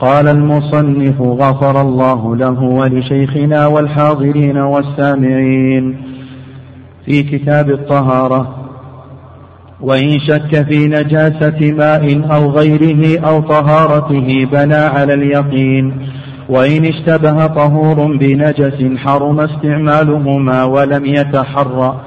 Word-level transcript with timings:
قال 0.00 0.28
المصنف 0.28 1.20
غفر 1.20 1.80
الله 1.80 2.36
له 2.36 2.62
ولشيخنا 2.62 3.66
والحاضرين 3.66 4.56
والسامعين 4.56 5.96
في 7.04 7.22
كتاب 7.22 7.70
الطهارة. 7.70 8.56
وإن 9.80 10.18
شك 10.18 10.66
في 10.68 10.86
نجاسة 10.86 11.72
ماء 11.72 12.34
أو 12.34 12.50
غيره 12.50 13.20
أو 13.20 13.40
طهارته 13.40 14.48
بنى 14.52 14.74
على 14.74 15.14
اليقين. 15.14 16.08
وإن 16.48 16.84
اشتبه 16.84 17.46
طهور 17.46 18.16
بنجس 18.16 18.98
حرم 18.98 19.40
استعمالهما 19.40 20.64
ولم 20.64 21.04
يتحرى. 21.04 22.00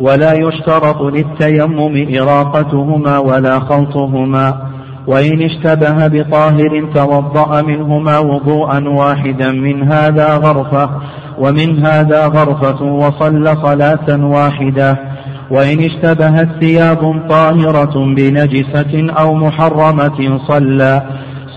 ولا 0.00 0.32
يشترط 0.32 1.02
للتيمم 1.02 2.16
إراقتهما 2.16 3.18
ولا 3.18 3.60
خلطهما 3.60 4.65
وإن 5.06 5.42
اشتبه 5.42 6.06
بطاهر 6.06 6.90
توضأ 6.94 7.62
منهما 7.62 8.18
وضوءا 8.18 8.88
واحدا 8.88 9.52
من 9.52 9.92
هذا 9.92 10.36
غرفة 10.36 10.90
ومن 11.38 11.86
هذا 11.86 12.26
غرفة 12.26 12.82
وصلى 12.82 13.56
صلاة 13.62 14.24
واحدة. 14.24 14.98
وإن 15.50 15.78
اشتبهت 15.80 16.48
ثياب 16.60 17.28
طاهرة 17.28 18.14
بنجسة 18.14 19.12
أو 19.18 19.34
محرمة 19.34 20.40
صلى. 20.48 21.02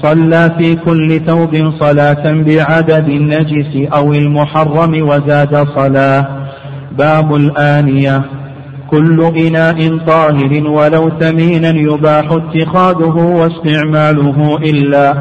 صلى 0.01 0.51
في 0.57 0.75
كل 0.75 1.19
ثوب 1.19 1.73
صلاة 1.79 2.23
بعدد 2.25 3.07
النجس 3.07 3.93
أو 3.93 4.13
المحرم 4.13 5.09
وزاد 5.09 5.67
صلاة. 5.75 6.27
باب 6.91 7.35
الآنية. 7.35 8.21
كل 8.91 9.31
إناء 9.37 9.97
طاهر 9.97 10.67
ولو 10.67 11.11
ثمينا 11.19 11.69
يباح 11.69 12.25
اتخاذه 12.31 13.15
واستعماله 13.15 14.57
إلا 14.57 15.13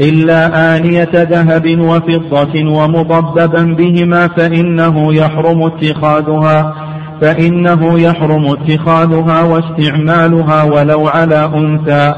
إلا 0.00 0.76
آنية 0.76 1.10
ذهب 1.14 1.78
وفضة 1.78 2.54
ومضببا 2.78 3.62
بهما 3.74 4.28
فإنه 4.28 5.14
يحرم 5.14 5.62
اتخاذها 5.62 6.74
فإنه 7.20 8.00
يحرم 8.00 8.46
اتخاذها 8.46 9.42
واستعمالها 9.42 10.62
ولو 10.62 11.08
على 11.08 11.50
أنثى. 11.54 12.14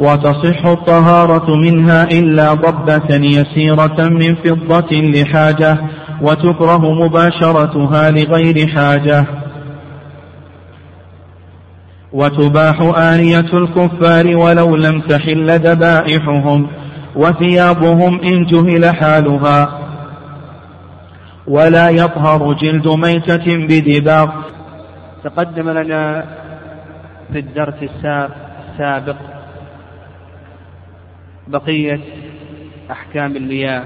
وتصح 0.00 0.66
الطهارة 0.66 1.56
منها 1.56 2.04
إلا 2.04 2.54
ضبة 2.54 3.16
يسيرة 3.16 4.08
من 4.08 4.34
فضة 4.34 4.92
لحاجة 4.92 5.78
وتكره 6.22 6.92
مباشرتها 7.04 8.10
لغير 8.10 8.68
حاجة. 8.68 9.26
وتباح 12.12 12.80
آنية 12.80 13.38
الكفار 13.54 14.36
ولو 14.36 14.76
لم 14.76 15.00
تحل 15.00 15.50
ذبائحهم 15.50 16.70
وثيابهم 17.16 18.20
إن 18.20 18.46
جهل 18.46 18.94
حالها. 18.94 19.80
ولا 21.46 21.90
يطهر 21.90 22.52
جلد 22.52 22.88
ميتة 22.88 23.66
بدباغ. 23.66 24.28
تقدم 25.24 25.70
لنا 25.70 26.24
في 27.32 27.38
الدرس 27.38 27.74
السابق 27.82 29.16
بقية 31.48 32.00
أحكام 32.90 33.36
المياه 33.36 33.84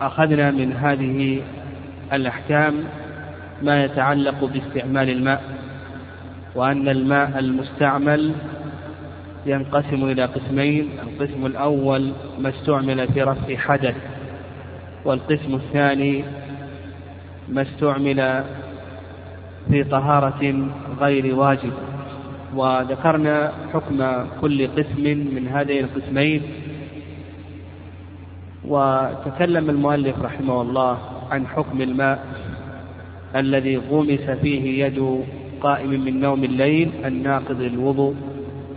وأخذنا 0.00 0.50
من 0.50 0.72
هذه 0.72 1.42
الأحكام 2.12 2.74
ما 3.62 3.84
يتعلق 3.84 4.44
باستعمال 4.44 5.10
الماء 5.10 5.42
وأن 6.54 6.88
الماء 6.88 7.38
المستعمل 7.38 8.32
ينقسم 9.46 10.04
إلى 10.04 10.24
قسمين 10.24 10.88
القسم 11.02 11.46
الأول 11.46 12.12
ما 12.38 12.48
استعمل 12.48 13.08
في 13.08 13.22
رفع 13.22 13.56
حدث 13.56 13.96
والقسم 15.04 15.54
الثاني 15.54 16.24
ما 17.48 17.62
استعمل 17.62 18.44
في 19.70 19.84
طهارة 19.84 20.68
غير 21.00 21.34
واجب. 21.34 21.72
وذكرنا 22.54 23.52
حكم 23.72 24.24
كل 24.40 24.66
قسم 24.66 25.02
من 25.34 25.48
هذين 25.48 25.84
القسمين. 25.84 26.42
وتكلم 28.64 29.70
المؤلف 29.70 30.22
رحمه 30.22 30.62
الله 30.62 30.98
عن 31.30 31.46
حكم 31.46 31.82
الماء. 31.82 32.26
الذي 33.36 33.76
غمس 33.76 34.30
فيه 34.42 34.84
يد 34.84 35.24
قائم 35.60 35.90
من 35.90 36.20
نوم 36.20 36.44
الليل 36.44 36.90
الناقض 37.04 37.60
للوضوء 37.60 38.14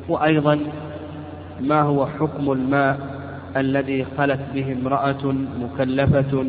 وأيضا 0.09 0.59
ما 1.61 1.81
هو 1.81 2.05
حكم 2.05 2.51
الماء 2.51 2.99
الذي 3.57 4.05
خلت 4.17 4.39
به 4.53 4.73
امرأة 4.73 5.35
مكلفة 5.61 6.45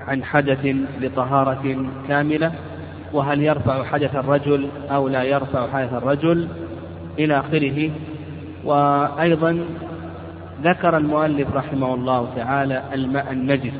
عن 0.00 0.24
حدث 0.24 0.76
لطهارة 1.00 1.86
كاملة؟ 2.08 2.52
وهل 3.12 3.42
يرفع 3.42 3.84
حدث 3.84 4.16
الرجل 4.16 4.68
أو 4.90 5.08
لا 5.08 5.22
يرفع 5.22 5.70
حدث 5.72 5.92
الرجل؟ 5.92 6.48
إلى 7.18 7.38
آخره. 7.38 7.90
وأيضا 8.64 9.64
ذكر 10.62 10.96
المؤلف 10.96 11.54
رحمه 11.54 11.94
الله 11.94 12.28
تعالى 12.36 12.82
الماء 12.94 13.32
النجس. 13.32 13.72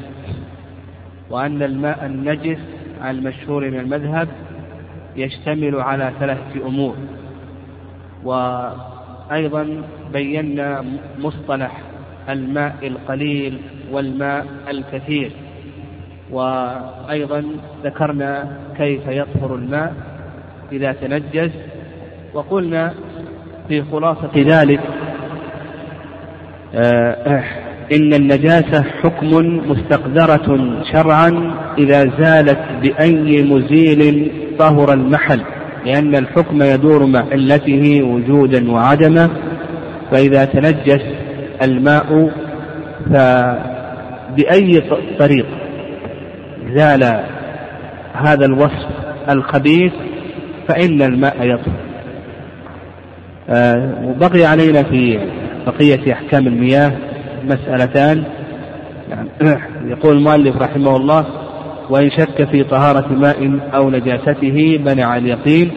وأن 1.32 1.62
الماء 1.62 2.06
النجس 2.06 2.58
المشهور 3.04 3.70
من 3.70 3.78
المذهب 3.80 4.28
يشتمل 5.16 5.80
على 5.80 6.12
ثلاثة 6.20 6.66
أمور. 6.66 6.96
وأيضا 8.24 9.82
بينا 10.12 10.84
مصطلح 11.18 11.80
الماء 12.28 12.74
القليل 12.82 13.60
والماء 13.92 14.46
الكثير. 14.68 15.32
وأيضا 16.30 17.44
ذكرنا 17.84 18.58
كيف 18.76 19.08
يطهر 19.08 19.54
الماء 19.54 19.94
إذا 20.72 20.92
تنجس 20.92 21.52
وقلنا 22.34 22.94
في 23.68 23.82
خلاصة 23.82 24.30
ذلك 24.36 24.80
آه 26.74 27.71
إن 27.92 28.14
النجاسة 28.14 28.84
حكم 29.02 29.28
مستقدرة 29.70 30.82
شرعا 30.92 31.54
إذا 31.78 32.12
زالت 32.18 32.58
بأي 32.82 33.42
مزيل 33.42 34.30
طهر 34.58 34.92
المحل 34.92 35.40
لأن 35.86 36.16
الحكم 36.16 36.62
يدور 36.62 37.06
مع 37.06 37.24
علته 37.32 38.02
وجودا 38.02 38.70
وعدما 38.70 39.30
فإذا 40.10 40.44
تنجس 40.44 41.02
الماء 41.62 42.30
فبأي 43.06 44.82
طريق 45.18 45.46
زال 46.74 47.24
هذا 48.12 48.46
الوصف 48.46 48.86
الخبيث 49.30 49.92
فإن 50.68 51.02
الماء 51.02 51.36
يطهر. 51.42 51.74
آه 53.50 53.94
وبقي 54.04 54.44
علينا 54.44 54.82
في 54.82 55.18
بقية 55.66 56.12
أحكام 56.12 56.46
المياه. 56.46 56.92
مسألتان. 57.44 58.24
يعني 59.10 59.28
يقول 59.92 60.16
المؤلف 60.16 60.56
رحمه 60.56 60.96
الله 60.96 61.26
وإن 61.90 62.10
شك 62.10 62.50
في 62.50 62.64
طهارة 62.64 63.12
ماء 63.12 63.60
أو 63.74 63.90
نجاسته 63.90 64.78
منع 64.86 65.16
اليقين. 65.16 65.70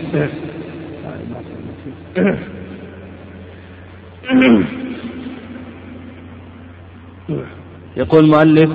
يقول 7.97 8.23
المؤلف 8.23 8.69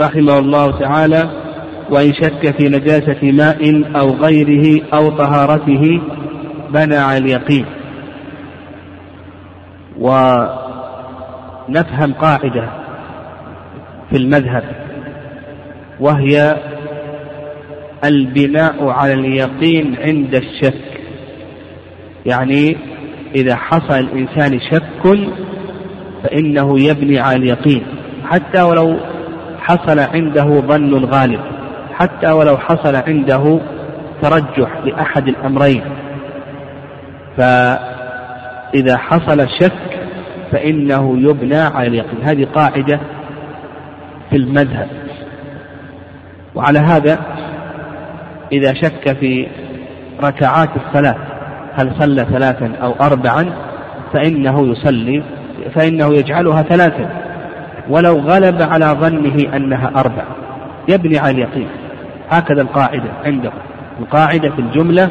رحمه 0.00 0.38
الله 0.38 0.78
تعالى 0.78 1.30
وإن 1.90 2.12
شك 2.12 2.56
في 2.58 2.68
نجاسة 2.68 3.18
ماء 3.22 3.82
أو 4.00 4.10
غيره 4.10 4.82
أو 4.94 5.10
طهارته 5.10 6.00
منع 6.70 7.16
اليقين. 7.16 7.66
ونفهم 11.68 12.12
قاعدة 12.12 12.68
في 14.10 14.16
المذهب 14.16 14.64
وهي 16.00 16.56
البناء 18.04 18.88
على 18.88 19.12
اليقين 19.14 19.96
عند 19.98 20.34
الشك. 20.34 21.00
يعني 22.26 22.76
إذا 23.34 23.56
حصل 23.56 23.98
الإنسان 23.98 24.60
شك 24.60 25.18
فإنه 26.22 26.80
يبني 26.80 27.18
على 27.18 27.36
اليقين 27.36 27.86
حتى 28.24 28.62
ولو 28.62 28.96
حصل 29.58 29.98
عنده 29.98 30.44
ظن 30.44 31.04
غالب 31.04 31.40
حتى 31.94 32.32
ولو 32.32 32.58
حصل 32.58 32.96
عنده 32.96 33.60
ترجح 34.22 34.80
لأحد 34.84 35.28
الأمرين. 35.28 35.82
فإذا 37.36 38.96
حصل 38.96 39.48
شك 39.60 39.95
فإنه 40.52 41.18
يبنى 41.18 41.58
على 41.58 41.86
اليقين. 41.86 42.22
هذه 42.22 42.44
قاعدة 42.54 43.00
في 44.30 44.36
المذهب. 44.36 44.88
وعلى 46.54 46.78
هذا 46.78 47.18
إذا 48.52 48.74
شك 48.74 49.16
في 49.20 49.46
ركعات 50.22 50.68
الصلاة 50.76 51.16
هل 51.74 51.92
صلى 51.98 52.26
ثلاثا 52.30 52.72
أو 52.82 52.94
أربعا 53.00 53.52
فإنه 54.12 54.66
يصلي 54.66 55.22
فإنه 55.74 56.14
يجعلها 56.14 56.62
ثلاثة 56.62 57.08
ولو 57.88 58.18
غلب 58.18 58.62
على 58.62 58.86
ظنه 58.86 59.56
أنها 59.56 59.92
أربع. 59.96 60.24
يبني 60.88 61.18
على 61.18 61.30
اليقين. 61.30 61.68
هكذا 62.30 62.62
القاعدة 62.62 63.10
عنده. 63.24 63.52
القاعدة 64.00 64.50
في 64.50 64.58
الجملة 64.58 65.08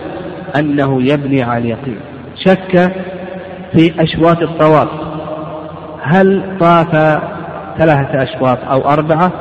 أنه 0.59 1.01
يبني 1.01 1.43
على 1.43 1.63
اليقين. 1.63 1.99
شك 2.35 2.91
في 3.73 3.93
أشواط 4.03 4.41
الطواف. 4.41 4.87
هل 6.05 6.57
طاف 6.59 6.91
ثلاثة 7.77 8.23
أشواط 8.23 8.57
أو 8.69 8.89
أربعة؟ 8.89 9.31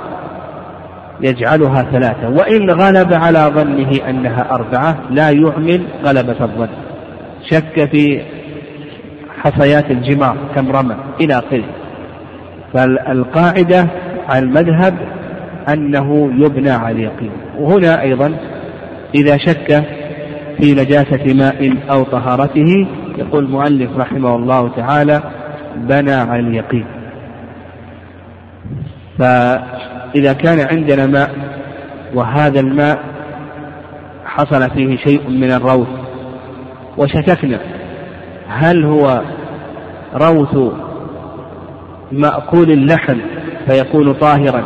يجعلها 1.21 1.83
ثلاثة. 1.83 2.29
وإن 2.29 2.71
غلب 2.71 3.13
على 3.13 3.39
ظنه 3.39 3.91
أنها 4.09 4.55
أربعة 4.55 4.97
لا 5.11 5.31
يعمل 5.31 5.87
غلبة 6.05 6.45
الظن. 6.45 6.69
شك 7.51 7.91
في 7.91 8.23
حصيات 9.43 9.91
الجمار 9.91 10.37
كم 10.55 10.73
رمى 10.73 10.97
إلى 11.21 11.39
آخره. 11.39 11.65
فالقاعدة 12.75 13.87
على 14.29 14.45
المذهب 14.45 14.95
أنه 15.69 16.31
يبنى 16.45 16.71
على 16.71 16.93
اليقين. 16.93 17.33
وهنا 17.59 18.03
أيضا 18.03 18.35
إذا 19.15 19.37
شك 19.37 19.85
في 20.61 20.73
نجاسة 20.73 21.35
ماء 21.35 21.77
أو 21.91 22.03
طهارته 22.03 22.87
يقول 23.19 23.45
المؤلف 23.45 23.91
رحمه 23.97 24.37
الله 24.37 24.69
تعالى 24.69 25.23
بنى 25.77 26.13
على 26.13 26.41
اليقين. 26.41 26.87
فإذا 29.19 30.33
كان 30.33 30.61
عندنا 30.61 31.07
ماء 31.07 31.31
وهذا 32.15 32.61
الماء 32.61 32.99
حصل 34.25 34.71
فيه 34.71 34.97
شيء 34.97 35.29
من 35.29 35.53
الروث 35.53 35.89
وشككنا 36.99 37.61
هل 38.49 38.85
هو 38.85 39.23
روث 40.15 40.73
مأكول 42.13 42.71
اللحم 42.71 43.19
فيكون 43.69 44.13
طاهرا 44.13 44.65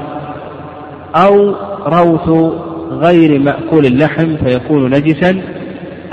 أو 1.14 1.54
روث 1.87 2.52
غير 2.90 3.38
مأكول 3.38 3.87
اللحم 3.87 4.37
فيكون 4.37 4.90
نجسا؟ 4.90 5.43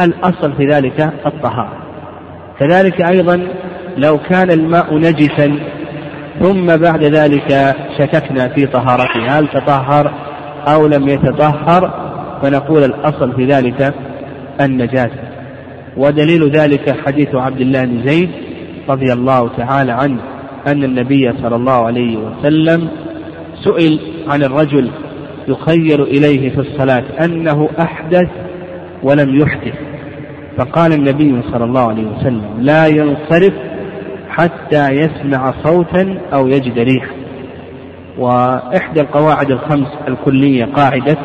الأصل 0.02 0.54
في 0.54 0.68
ذلك 0.68 1.14
الطهارة. 1.26 1.74
كذلك 2.60 3.02
أيضا 3.02 3.48
لو 3.98 4.18
كان 4.18 4.52
الماء 4.52 4.98
نجسا 4.98 5.60
ثم 6.42 6.66
بعد 6.78 7.04
ذلك 7.04 7.76
شككنا 7.98 8.48
في 8.48 8.66
طهارته 8.66 9.40
هل 9.40 9.48
تطهر 9.48 10.14
أو 10.68 10.88
لم 10.88 11.08
يتطهر؟ 11.08 12.06
فنقول 12.42 12.84
الأصل 12.84 13.36
في 13.36 13.46
ذلك 13.46 13.94
النجاسة 14.62 15.24
ودليل 15.98 16.50
ذلك 16.50 16.96
حديث 17.06 17.36
عبد 17.36 17.62
الله 17.62 17.86
بن 17.86 18.08
زيد 18.08 18.30
رضي 18.90 19.14
الله 19.14 19.50
تعالى 19.58 19.92
عنه 19.92 20.20
أن 20.68 20.84
النبي 20.84 21.34
صلى 21.42 21.56
الله 21.56 21.86
عليه 21.86 22.18
وسلم 22.18 22.88
سئل 23.64 24.00
عن 24.28 24.44
الرجل 24.44 24.92
يخير 25.48 26.04
إليه 26.04 26.50
في 26.50 26.60
الصلاة 26.60 27.04
أنه 27.26 27.70
أحدث 27.80 28.30
ولم 29.04 29.36
يحدث. 29.42 29.74
فقال 30.58 30.94
النبي 30.94 31.42
صلى 31.52 31.64
الله 31.64 31.90
عليه 31.90 32.08
وسلم 32.08 32.50
لا 32.60 32.88
ينصرف 32.88 33.54
حتى 34.36 34.90
يسمع 34.90 35.54
صوتا 35.64 36.18
أو 36.34 36.48
يجد 36.48 36.80
ريحا. 36.80 37.16
وإحدى 38.18 39.02
القواعد 39.02 39.52
الخمس 39.52 39.88
الكلية 40.08 40.66
قاعدة 40.66 41.18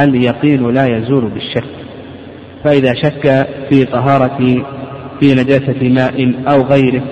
اليقين 0.00 0.70
لا 0.70 0.86
يزول 0.86 1.28
بالشك. 1.28 1.64
فإذا 2.64 2.94
شك 2.94 3.46
في 3.70 3.84
طهارة 3.84 4.64
في 5.20 5.34
نجاسة 5.34 5.88
ماء 5.88 6.34
أو 6.48 6.62
غيره 6.62 7.02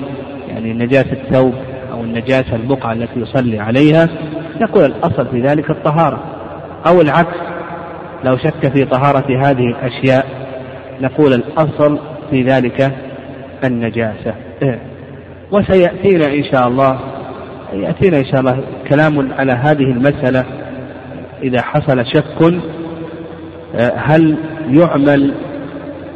يعني 0.48 0.72
نجاسة 0.72 1.16
ثوب 1.30 1.54
أو 1.92 2.00
النجاسة 2.00 2.56
البقعة 2.56 2.92
التي 2.92 3.20
يصلي 3.20 3.58
عليها 3.58 4.08
نقول 4.60 4.84
الأصل 4.84 5.26
في 5.26 5.40
ذلك 5.40 5.70
الطهارة. 5.70 6.24
أو 6.86 7.00
العكس 7.00 7.38
لو 8.24 8.36
شك 8.36 8.72
في 8.72 8.84
طهارة 8.84 9.46
هذه 9.46 9.66
الأشياء 9.66 10.26
نقول 11.00 11.32
الأصل 11.32 11.98
في 12.30 12.42
ذلك 12.42 12.92
النجاسة. 13.64 14.34
إيه. 14.62 14.93
وسيأتينا 15.54 16.26
إن 16.26 16.44
شاء 16.52 16.68
الله 16.68 16.98
يأتينا 17.72 18.18
إن 18.18 18.24
شاء 18.24 18.40
الله 18.40 18.60
كلام 18.88 19.32
على 19.32 19.52
هذه 19.52 19.82
المسألة. 19.82 20.44
إذا 21.42 21.62
حصل 21.62 22.06
شك 22.06 22.54
هل 23.96 24.36
يعمل 24.70 25.34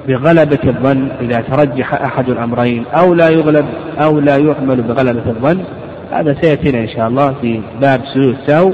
بغلبة 0.09 0.59
الظن 0.65 1.09
إذا 1.21 1.41
ترجح 1.41 1.95
أحد 1.95 2.31
الأمرين 2.31 2.85
أو 2.87 3.15
لا 3.15 3.29
يغلب 3.29 3.67
أو 3.99 4.21
لا 4.21 4.37
يعمل 4.37 4.83
بغلبة 4.83 5.31
الظن؟ 5.31 5.65
هذا 6.13 6.37
سيأتينا 6.41 6.79
إن 6.79 6.89
شاء 6.89 7.09
الله 7.09 7.35
في 7.41 7.61
باب 7.81 8.01
سجود 8.15 8.37
السهو. 8.41 8.73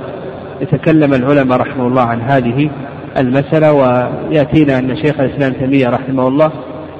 يتكلم 0.60 1.14
العلماء 1.14 1.58
رحمه 1.58 1.86
الله 1.86 2.02
عن 2.02 2.20
هذه 2.20 2.70
المسألة 3.18 3.72
ويأتينا 3.72 4.78
أن 4.78 4.96
شيخ 4.96 5.20
الإسلام 5.20 5.52
تيمية 5.52 5.88
رحمه 5.88 6.28
الله 6.28 6.50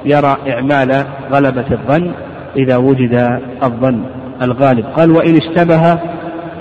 يرى 0.05 0.37
إعمال 0.49 1.05
غلبة 1.31 1.65
الظن. 1.71 2.11
إذا 2.57 2.77
وجد 2.77 3.39
الظن 3.63 4.01
الغالب. 4.41 4.85
قال 4.85 5.11
وإن 5.11 5.37
اشتبه 5.37 5.99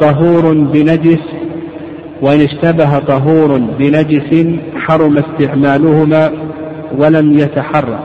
طهور 0.00 0.54
بنجس 0.54 1.22
وإن 2.22 2.40
اشتبه 2.40 2.98
طهور 2.98 3.58
بنجس 3.58 4.46
حرم 4.76 5.18
استعمالهما 5.18 6.30
ولم 6.98 7.38
يتحرى. 7.38 7.98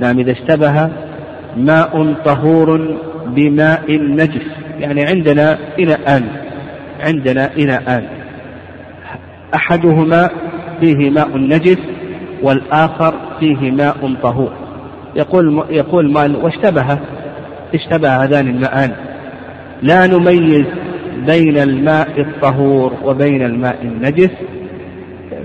نعم 0.00 0.18
إذا 0.18 0.32
اشتبه 0.32 0.90
ماء 1.56 2.14
طهور 2.24 2.96
بماء 3.26 3.92
نجس 3.92 4.46
يعني 4.80 5.04
عندنا 5.04 5.58
إناءان 5.78 6.24
عندنا 7.00 7.50
إناءان 7.58 8.04
أحدهما 9.54 10.30
فيه 10.80 11.10
ماء 11.10 11.38
نجس 11.38 11.78
والآخر 12.42 13.14
فيه 13.40 13.70
ماء 13.70 14.14
طهور. 14.22 14.52
يقول 15.18 15.64
يقول 15.70 16.12
مال 16.12 16.36
واشتبه 16.36 16.98
اشتبه 17.74 18.24
هذان 18.24 18.48
الماءان. 18.48 18.92
لا 19.82 20.06
نميز 20.06 20.66
بين 21.26 21.58
الماء 21.58 22.20
الطهور 22.20 22.92
وبين 23.04 23.42
الماء 23.42 23.78
النجس. 23.82 24.30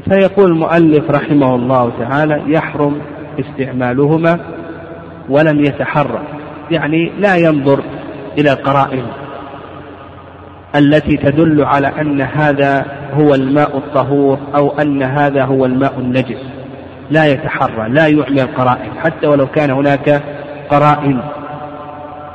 فيقول 0.10 0.52
المؤلف 0.52 1.12
رحمه 1.12 1.56
الله 1.56 1.92
تعالى 2.00 2.42
يحرم 2.48 2.98
استعمالهما 3.40 4.40
ولم 5.30 5.60
يتحرى 5.60 6.22
يعني 6.72 7.12
لا 7.19 7.36
ينظر 7.36 7.84
إلى 8.38 8.52
القرائن 8.52 9.04
التي 10.76 11.18
تدل 11.18 11.64
على 11.64 11.88
أن 11.88 12.21
هذا 12.21 12.86
هو 13.14 13.33
الماء 13.33 13.78
الطهور 13.78 14.38
أو 14.56 14.69
أن 14.69 15.04
هذا 15.04 15.44
هو 15.44 15.66
الماء 15.66 16.00
النجس. 16.00 16.63
لا 17.14 17.26
يتحرى 17.26 17.90
لا 17.90 18.08
يعمي 18.08 18.42
القرائن 18.42 18.92
حتى 19.04 19.28
ولو 19.28 19.48
كان 19.48 19.72
هناك 19.72 20.24
قرائن 20.70 21.20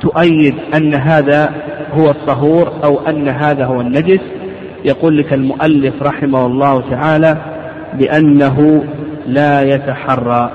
تؤيد 0.01 0.55
أن 0.75 0.95
هذا 0.95 1.51
هو 1.93 2.11
الطهور 2.11 2.73
أو 2.85 3.01
أن 3.09 3.29
هذا 3.29 3.65
هو 3.65 3.81
النجس. 3.81 4.21
يقول 4.85 5.19
لك 5.19 5.33
المؤلف 5.33 6.03
رحمه 6.03 6.47
الله 6.47 6.91
تعالى 6.91 7.37
بأنه 7.95 8.85
لا 9.27 9.63
يتحرى 9.63 10.51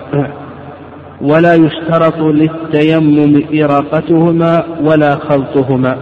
ولا 1.22 1.54
يشترط 1.56 2.18
للتيمم 2.18 3.44
إراقتهما 3.54 4.64
ولا 4.82 5.16
خلطهما. 5.16 5.98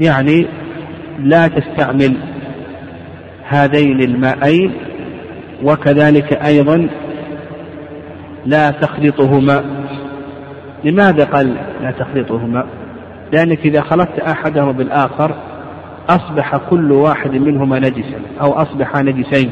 يعني 0.00 0.46
لا 1.18 1.48
تستعمل 1.48 2.16
هذين 3.48 4.00
الماءين 4.00 4.72
وكذلك 5.64 6.32
أيضا 6.32 6.88
لا 8.46 8.70
تخلطهما. 8.70 9.64
لماذا 10.84 11.24
قال 11.24 11.54
لا 11.82 11.90
تخلطهما؟ 11.90 12.66
لأنك 13.32 13.58
إذا 13.58 13.80
خلطت 13.80 14.18
أحدهما 14.20 14.72
بالآخر 14.72 15.34
أصبح 16.08 16.56
كل 16.56 16.92
واحد 16.92 17.30
منهما 17.30 17.78
نجسا 17.78 18.20
أو 18.40 18.52
أصبح 18.52 18.96
نجسين. 18.96 19.50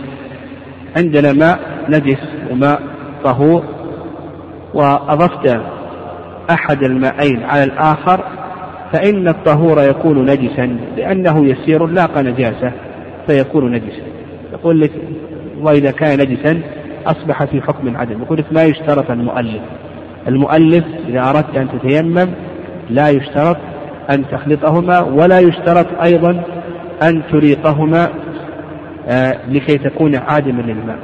عندنا 0.96 1.32
ماء 1.32 1.60
نجس 1.88 2.20
وماء 2.50 2.82
طهور. 3.24 3.64
وأضفت 4.74 5.60
أحد 6.50 6.82
الماءين 6.82 7.42
على 7.42 7.64
الآخر 7.64 8.24
فإن 8.92 9.28
الطهور 9.28 9.82
يكون 9.82 10.26
نجسا 10.26 10.76
لأنه 10.96 11.46
يسير 11.46 11.86
لاقى 11.86 12.22
نجاسة 12.22 12.72
فيكون 13.26 13.72
نجسا. 13.72 14.02
يقول 14.52 14.80
لك 14.80 14.90
وإذا 15.62 15.90
كان 15.90 16.18
نجسا 16.18 16.60
أصبح 17.06 17.44
في 17.44 17.62
حكم 17.62 17.88
العدم 17.88 18.22
يقول 18.22 18.38
لك 18.38 18.52
ما 18.52 18.62
يشترط 18.62 19.10
المؤلف. 19.10 19.60
المؤلف 20.28 20.84
إذا 21.08 21.30
أردت 21.30 21.56
أن 21.56 21.68
تتيمم 21.68 22.28
لا 22.90 23.08
يشترط 23.08 23.56
أن 24.10 24.24
تخلطهما 24.28 25.00
ولا 25.00 25.38
يشترط 25.38 25.86
أيضا 26.02 26.42
أن 27.02 27.22
تريقهما 27.32 28.08
آه 29.08 29.38
لكي 29.48 29.78
تكون 29.78 30.16
عادما 30.16 30.62
للماء. 30.62 30.98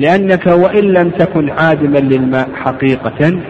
لأنك 0.00 0.46
وإن 0.46 0.84
لم 0.84 1.10
تكن 1.10 1.50
عادما 1.50 1.98
للماء 1.98 2.48
حقيقة 2.54 3.40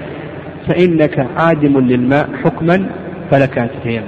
فإنك 0.68 1.26
عادم 1.36 1.78
للماء 1.80 2.28
حكما 2.44 2.86
فلك 3.30 3.58
أن 3.58 3.68
تتيمم. 3.80 4.04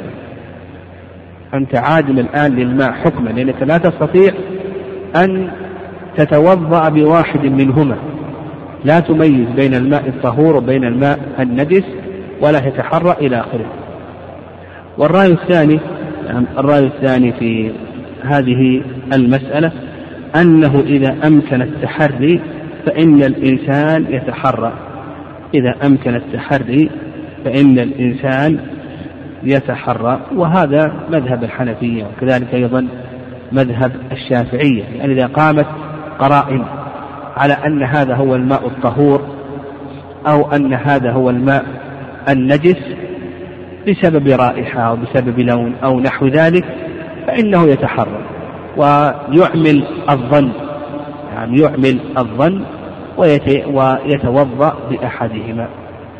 أنت 1.55 1.75
عادم 1.77 2.19
الآن 2.19 2.55
للماء 2.57 2.93
حكما 2.93 3.31
لأنك 3.31 3.63
لا 3.63 3.79
تستطيع 3.79 4.33
أن 5.17 5.51
تتوضأ 6.17 6.89
بواحد 6.89 7.45
منهما. 7.45 7.97
لا 8.85 9.01
تميز 9.01 9.49
بين 9.57 9.75
الماء 9.75 10.09
الطهور 10.09 10.57
وبين 10.57 10.85
الماء 10.85 11.19
النجس 11.41 11.85
ولا 12.41 12.59
تتحرى 12.59 13.13
إلى 13.21 13.41
آخره. 13.41 13.67
والرأي 14.99 15.33
الثاني 15.33 15.81
الرأي 16.59 16.87
الثاني 16.87 17.33
في 17.33 17.73
هذه 18.23 18.83
المسألة 19.13 19.73
أنه 20.37 20.81
إذا 20.81 21.17
أمكن 21.27 21.63
التحري 21.63 22.41
فإن 22.87 23.23
الإنسان 23.23 24.07
يتحرى. 24.11 24.73
إذا 25.55 25.75
أمكن 25.87 26.15
التحري 26.15 26.91
فإن 27.45 27.79
الإنسان 27.79 28.59
يتحرى. 29.43 30.21
وهذا 30.37 30.93
مذهب 31.13 31.45
الحنفية 31.45 32.05
وكذلك 32.05 32.55
أيضا 32.55 32.87
مذهب 33.53 33.93
الشافعية. 34.13 34.85
يعني 34.99 35.13
إذا 35.13 35.27
قامت 35.27 35.67
قرائن 36.19 36.65
على 37.37 37.53
أن 37.53 37.83
هذا 37.83 38.15
هو 38.15 38.35
الماء 38.35 38.67
الطهور 38.67 39.21
أو 40.27 40.51
أن 40.53 40.75
هذا 40.75 41.13
هو 41.13 41.31
الماء 41.31 41.65
النجس 42.29 42.79
بسبب 43.89 44.29
رائحة 44.29 44.81
أو 44.81 44.97
بسبب 44.97 45.41
لون 45.41 45.75
أو 45.85 46.01
نحو 46.01 46.27
ذلك 46.27 46.65
فإنه 47.27 47.63
يتحرر 47.65 48.23
ويعمل 48.77 49.85
الظن 50.11 50.51
يعني 51.35 51.61
يعمل 51.61 52.01
الظن 52.19 52.61
ويتوضأ 53.17 54.75
بأحدهما. 54.91 55.69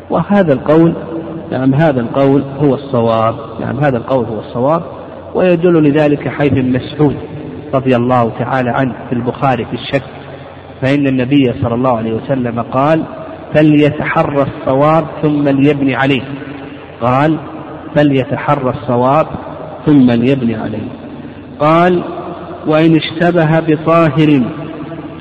وهذا 0.09 0.53
القول 0.53 0.93
نعم 1.51 1.73
هذا 1.73 2.01
القول 2.01 2.43
هو 2.59 2.75
الصواب 2.75 3.35
نعم 3.59 3.79
هذا 3.79 3.97
القول 3.97 4.25
هو 4.25 4.39
الصواب 4.39 4.81
ويدل 5.33 5.83
لذلك 5.83 6.27
حيث 6.27 6.53
مسعود 6.53 7.15
رضي 7.75 7.95
الله 7.95 8.31
تعالى 8.39 8.69
عنه 8.69 8.93
في 9.09 9.15
البخاري 9.15 9.65
في 9.65 9.73
الشك 9.73 10.03
فإن 10.81 11.07
النبي 11.07 11.53
صلى 11.61 11.75
الله 11.75 11.97
عليه 11.97 12.13
وسلم 12.13 12.61
قال 12.61 13.03
فليتحرى 13.53 14.41
الصواب 14.41 15.05
ثم 15.21 15.49
ليبني 15.49 15.95
عليه. 15.95 16.23
قال 17.01 17.37
فليتحرى 17.95 18.69
الصواب 18.69 19.27
ثم 19.85 20.11
ليبني 20.11 20.55
عليه. 20.55 20.87
قال 21.59 22.03
وإن 22.67 22.95
اشتبه 22.95 23.59
بطاهر 23.59 24.41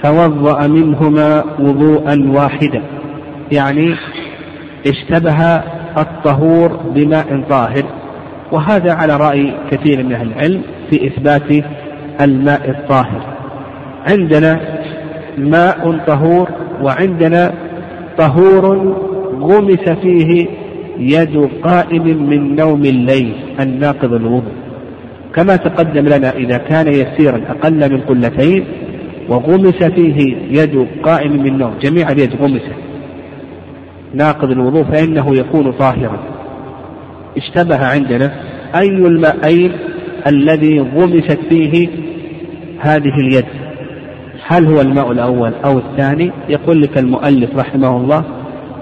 توضأ 0.02 0.66
منهما 0.66 1.44
وضوءا 1.60 2.30
واحدا. 2.34 2.82
يعني 3.52 3.94
اشتبه 4.86 5.62
الطهور 5.98 6.68
بماء 6.94 7.44
طاهر 7.50 7.84
وهذا 8.52 8.92
على 8.92 9.16
رأي 9.16 9.54
كثير 9.70 10.02
من 10.02 10.12
أهل 10.12 10.32
العلم 10.32 10.62
في 10.90 11.06
إثبات 11.06 11.64
الماء 12.20 12.70
الطاهر. 12.70 13.34
عندنا 14.06 14.60
ماء 15.38 16.00
طهور 16.06 16.48
وعندنا 16.82 17.52
طهور 18.18 18.94
غمس 19.40 19.88
فيه 20.02 20.46
يد 20.98 21.48
قائم 21.62 22.02
من 22.30 22.56
نوم 22.56 22.80
الليل 22.84 23.34
الناقض 23.60 24.12
الوضوء. 24.12 24.52
كما 25.34 25.56
تقدم 25.56 26.06
لنا 26.06 26.30
إذا 26.30 26.58
كان 26.58 26.88
يسيرا 26.88 27.40
أقل 27.48 27.92
من 27.92 28.00
قلتين 28.00 28.64
وغمس 29.28 29.82
فيه 29.84 30.36
يد 30.50 30.86
قائم 31.02 31.42
من 31.42 31.58
نوم 31.58 31.74
جميع 31.82 32.08
اليد 32.08 32.34
غمست. 32.40 32.72
ناقض 34.14 34.50
الوضوء 34.50 34.84
فإنه 34.84 35.36
يكون 35.36 35.72
طاهرا. 35.72 36.18
اشتبه 37.36 37.86
عندنا 37.86 38.32
أي 38.74 38.88
الماءين 38.88 39.72
الذي 40.26 40.80
غمست 40.80 41.38
فيه 41.48 41.88
هذه 42.84 43.14
اليد. 43.20 43.44
هل 44.46 44.66
هو 44.66 44.80
الماء 44.80 45.12
الأول 45.12 45.52
أو 45.64 45.78
الثاني؟ 45.78 46.32
يقول 46.48 46.82
لك 46.82 46.98
المؤلف 46.98 47.56
رحمه 47.56 47.96
الله 47.96 48.24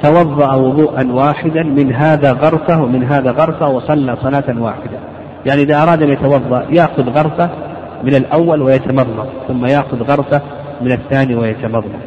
توضأ 0.03 0.55
وضوءا 0.55 1.13
واحدا 1.13 1.63
من 1.63 1.93
هذا 1.93 2.33
غرفة 2.33 2.83
ومن 2.83 3.05
هذا 3.05 3.31
غرفة 3.31 3.69
وصلى 3.69 4.17
صلاة 4.23 4.63
واحدة. 4.63 4.99
يعني 5.47 5.63
إذا 5.63 5.83
أراد 5.83 6.03
أن 6.03 6.09
يتوضأ 6.09 6.67
يأخذ 6.71 7.11
غرفة 7.11 7.51
من 8.05 8.15
الأول 8.15 8.63
ويتمضمض 8.63 9.27
ثم 9.49 9.67
يأخذ 9.67 10.03
غرفة 10.03 10.43
من 10.81 10.93
الثاني 10.93 11.35
ويتمضمض. 11.35 12.01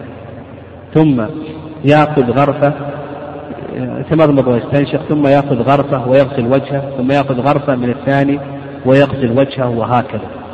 ثم 0.94 1.26
يأخذ 1.86 2.32
غرفة 2.32 2.74
يتمضمض 4.00 4.48
ويستنشق 4.48 5.02
ثم 5.10 5.28
يأخذ 5.28 5.62
غرفة 5.62 6.08
ويغسل 6.08 6.48
وجهه 6.48 6.84
ثم 6.98 7.12
يأخذ 7.12 7.40
غرفة 7.40 7.76
من 7.76 7.90
الثاني 7.90 8.40
ويغسل 8.86 9.40
وجهه 9.40 9.70
وهكذا. 9.70 10.45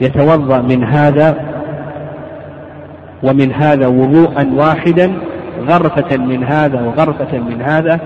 يتوضأ 0.00 0.60
من 0.60 0.84
هذا 0.84 1.36
ومن 3.22 3.52
هذا 3.52 3.86
وضوءا 3.86 4.50
واحدا 4.54 5.12
غرفة 5.68 6.16
من 6.16 6.44
هذا 6.44 6.80
وغرفة 6.80 7.38
من 7.38 7.62
هذا 7.62 8.00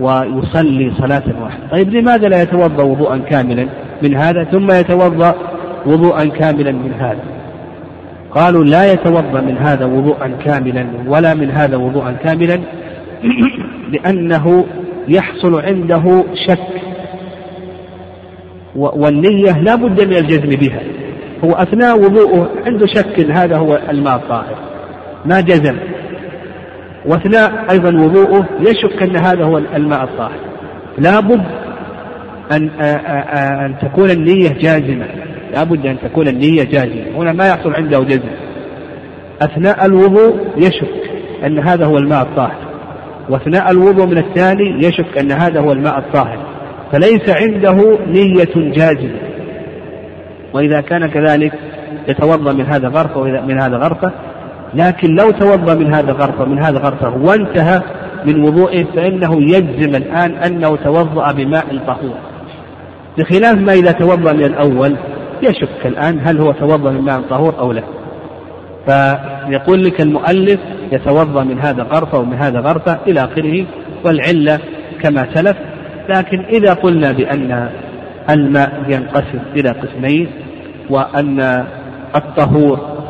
ويصلي 0.00 0.92
صلاة 0.98 1.22
واحدة. 1.42 1.62
طيب 1.72 1.90
لماذا 1.90 2.28
لا 2.28 2.42
يتوضأ 2.42 2.82
وضوءا 2.82 3.18
كاملا 3.18 3.66
من 4.02 4.16
هذا 4.16 4.44
ثم 4.44 4.70
يتوضأ 4.70 5.34
وضوءا 5.86 6.24
كاملا 6.24 6.72
من 6.72 6.92
هذا؟ 6.98 7.22
قالوا 8.30 8.64
لا 8.64 8.92
يتوضأ 8.92 9.40
من 9.40 9.58
هذا 9.58 9.84
وضوءا 9.84 10.32
كاملا 10.44 10.86
ولا 11.06 11.34
من 11.34 11.50
هذا 11.50 11.76
وضوءا 11.76 12.12
كاملا 12.24 12.60
لأنه 13.92 14.64
يحصل 15.08 15.60
عنده 15.60 16.24
شك 16.46 16.80
والنية 18.76 19.58
لا 19.58 19.74
بد 19.74 20.00
من 20.00 20.16
الجزم 20.16 20.48
بها. 20.48 20.80
هو 21.44 21.52
أثناء 21.52 21.98
وضوءه 21.98 22.50
عنده 22.66 22.86
شك 22.86 23.30
هذا 23.30 23.56
هو 23.56 23.80
الماء 23.90 24.16
الطاهر 24.16 24.58
ما 25.24 25.40
جزم. 25.40 25.76
وأثناء 27.06 27.66
أيضا 27.70 27.88
وضوءه 27.88 28.48
يشك 28.60 29.02
إن 29.02 29.16
هذا 29.16 29.44
هو 29.44 29.58
الماء 29.58 30.04
الطاهر 30.04 30.40
لابد 30.98 31.42
أن 32.52 32.68
أن 33.64 33.74
تكون 33.82 34.10
النية 34.10 34.48
جازمة. 34.48 35.06
لابد 35.52 35.86
أن 35.86 35.96
تكون 36.04 36.28
النية 36.28 36.64
جازمة. 36.64 37.16
هنا 37.16 37.32
ما 37.32 37.48
يحصل 37.48 37.74
عنده 37.74 37.98
جزم. 37.98 38.30
أثناء 39.42 39.86
الوضوء 39.86 40.36
يشك 40.56 40.90
إن 41.46 41.58
هذا 41.58 41.86
هو 41.86 41.96
الماء 41.96 42.22
الطاهر. 42.22 42.70
وأثناء 43.28 43.70
الوضوء 43.70 44.06
من 44.06 44.18
الثاني 44.18 44.84
يشك 44.84 45.18
إن 45.18 45.32
هذا 45.32 45.60
هو 45.60 45.72
الماء 45.72 45.98
الطاهر. 45.98 46.38
فليس 46.92 47.28
عنده 47.28 47.98
نية 48.06 48.72
جازمة. 48.76 49.29
وإذا 50.54 50.80
كان 50.80 51.06
كذلك 51.06 51.52
يتوضأ 52.08 52.52
من 52.52 52.66
هذا 52.66 52.88
غرفة 52.88 53.20
ومن 53.20 53.60
هذا 53.60 53.76
غرفة. 53.76 54.12
لكن 54.74 55.14
لو 55.14 55.30
توضأ 55.30 55.74
من 55.74 55.94
هذا 55.94 56.12
غرفة 56.12 56.44
من 56.44 56.64
هذا 56.64 56.78
غرفة 56.78 57.16
وانتهى 57.16 57.80
من 58.24 58.44
وضوئه 58.44 58.84
فإنه 58.84 59.42
يجزم 59.42 59.96
الآن 59.96 60.34
أنه 60.34 60.76
توضأ 60.76 61.32
بماء 61.32 61.78
طهور. 61.86 62.14
بخلاف 63.18 63.58
ما 63.58 63.72
إذا 63.72 63.92
توضأ 63.92 64.32
من 64.32 64.44
الأول 64.44 64.96
يشك 65.42 65.86
الآن 65.86 66.20
هل 66.24 66.40
هو 66.40 66.52
توضأ 66.52 66.90
من 66.90 67.00
ماء 67.00 67.20
طهور 67.30 67.54
أو 67.58 67.72
لا. 67.72 67.82
فيقول 68.86 69.84
لك 69.84 70.00
المؤلف 70.00 70.60
يتوضأ 70.92 71.44
من 71.44 71.60
هذا 71.60 71.82
غرفة 71.82 72.18
ومن 72.18 72.34
هذا 72.34 72.60
غرفة 72.60 72.98
إلى 73.06 73.24
آخره 73.24 73.64
والعلة 74.04 74.58
كما 75.02 75.26
سلف. 75.34 75.56
لكن 76.08 76.40
إذا 76.40 76.74
قلنا 76.74 77.12
بأن 77.12 77.70
الماء 78.30 78.84
ينقسم 78.88 79.40
إلى 79.56 79.68
قسمين 79.68 80.28
وأن 80.90 81.64
الطهور 82.16 83.00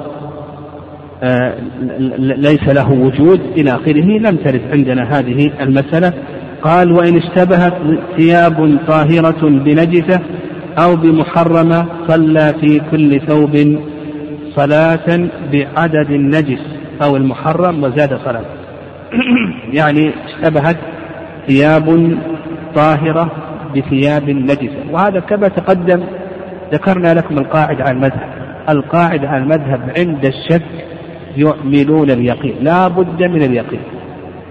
آه، 1.23 1.55
ليس 2.19 2.69
له 2.69 2.93
وجود 2.93 3.41
إلى 3.57 3.71
آخره. 3.71 4.19
لم 4.19 4.37
ترد 4.37 4.61
عندنا 4.73 5.19
هذه 5.19 5.51
المسألة. 5.61 6.13
قال 6.63 6.93
وإن 6.93 7.17
اشتبهت 7.17 7.75
ثياب 8.17 8.79
طاهرة 8.89 9.49
بنجسة 9.49 10.21
أو 10.79 10.97
بمحرمة 10.97 11.87
صلى 12.09 12.55
في 12.61 12.81
كل 12.91 13.21
ثوب 13.21 13.79
صلاة 14.57 15.29
بعدد 15.53 16.11
النجس 16.11 16.61
أو 17.05 17.17
المحرم 17.17 17.85
وزاد 17.85 18.19
صلاة. 18.25 18.45
يعني 19.79 20.13
اشتبهت 20.27 20.77
ثياب 21.49 22.19
طاهرة 22.75 23.50
بثياب 23.75 24.31
نجسة. 24.31 24.91
وهذا 24.91 25.21
كما 25.21 25.49
تقدم 25.49 26.03
ذكرنا 26.73 27.15
لكم 27.15 27.39
القاعدة 27.39 27.85
على 27.85 27.93
المذهب. 27.97 28.29
القاعدة 28.69 29.29
على 29.29 29.43
المذهب 29.43 29.81
عند 29.99 30.25
الشك 30.25 30.63
يؤمنون 31.37 32.11
اليقين. 32.11 32.55
لا 32.61 32.89
بد 32.89 33.23
من 33.23 33.43
اليقين. 33.43 33.81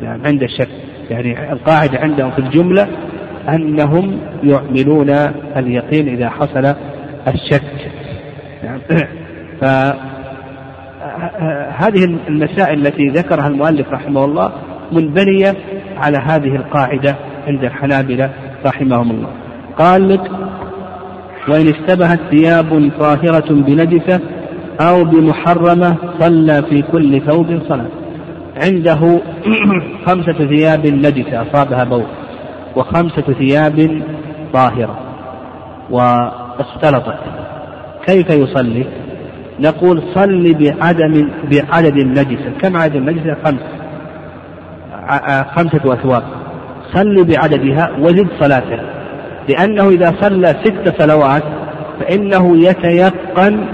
يعني 0.04 0.28
عند 0.28 0.44
الشك. 0.44 0.70
يعني 1.10 1.54
القاعدة 1.54 2.00
عندهم 2.00 2.32
في 2.32 2.40
الجملة 2.40 2.88
أنهم 3.50 4.20
يؤمنون 4.44 5.10
اليقين 5.58 6.08
إذا 6.08 6.30
حصل 6.30 6.76
الشك. 7.28 7.92
يعني 8.64 8.82
فهذه 9.62 10.00
المسائل 12.28 12.88
التي 12.88 13.08
ذكرها 13.08 13.48
المؤلف 13.48 13.92
رحمه 13.92 14.26
الله 14.26 14.52
منبنية 14.92 15.56
على 15.98 16.18
هذه 16.18 16.56
القاعدة 16.56 17.16
عند 17.48 17.64
الحنابلة 17.64 18.30
رحمهم 18.66 19.12
الله 19.12 19.30
قال 19.78 20.10
لك 20.10 20.32
وإن 21.50 21.68
اشتبهت 21.68 22.20
ثياب 22.32 22.92
طاهرة 23.00 23.50
بنجسة 23.50 24.20
أو 24.82 25.04
بمحرمة 25.04 25.96
صلى 26.20 26.64
في 26.70 26.82
كل 26.82 27.22
ثوب 27.22 27.62
صلاة. 27.70 27.90
عنده 28.64 29.22
خمسة 30.06 30.48
ثياب 30.48 30.88
نجسة 30.88 31.42
أصابها 31.42 31.84
بول 31.84 32.06
وخمسة 32.76 33.22
ثياب 33.22 34.02
طاهرة 34.54 35.00
واختلطت. 35.90 37.20
كيف 38.08 38.30
يصلي؟ 38.30 38.86
نقول 39.60 40.04
صل 40.16 40.54
بعدم 40.54 41.30
بعدد 41.52 41.98
النجسة 41.98 42.52
كم 42.62 42.78
عدد 42.78 42.96
النجسة؟ 42.96 43.36
خمس. 43.46 43.62
خمسة 45.56 45.94
أثواب. 45.94 46.24
صل 46.94 47.24
بعددها 47.24 47.90
وزد 48.00 48.28
صلاته 48.40 48.80
لأنه 49.50 49.90
إذا 49.90 50.16
صلى 50.22 50.48
ست 50.48 51.02
صلوات 51.02 51.44
فإنه 52.00 52.58
يتيقن 52.58 53.66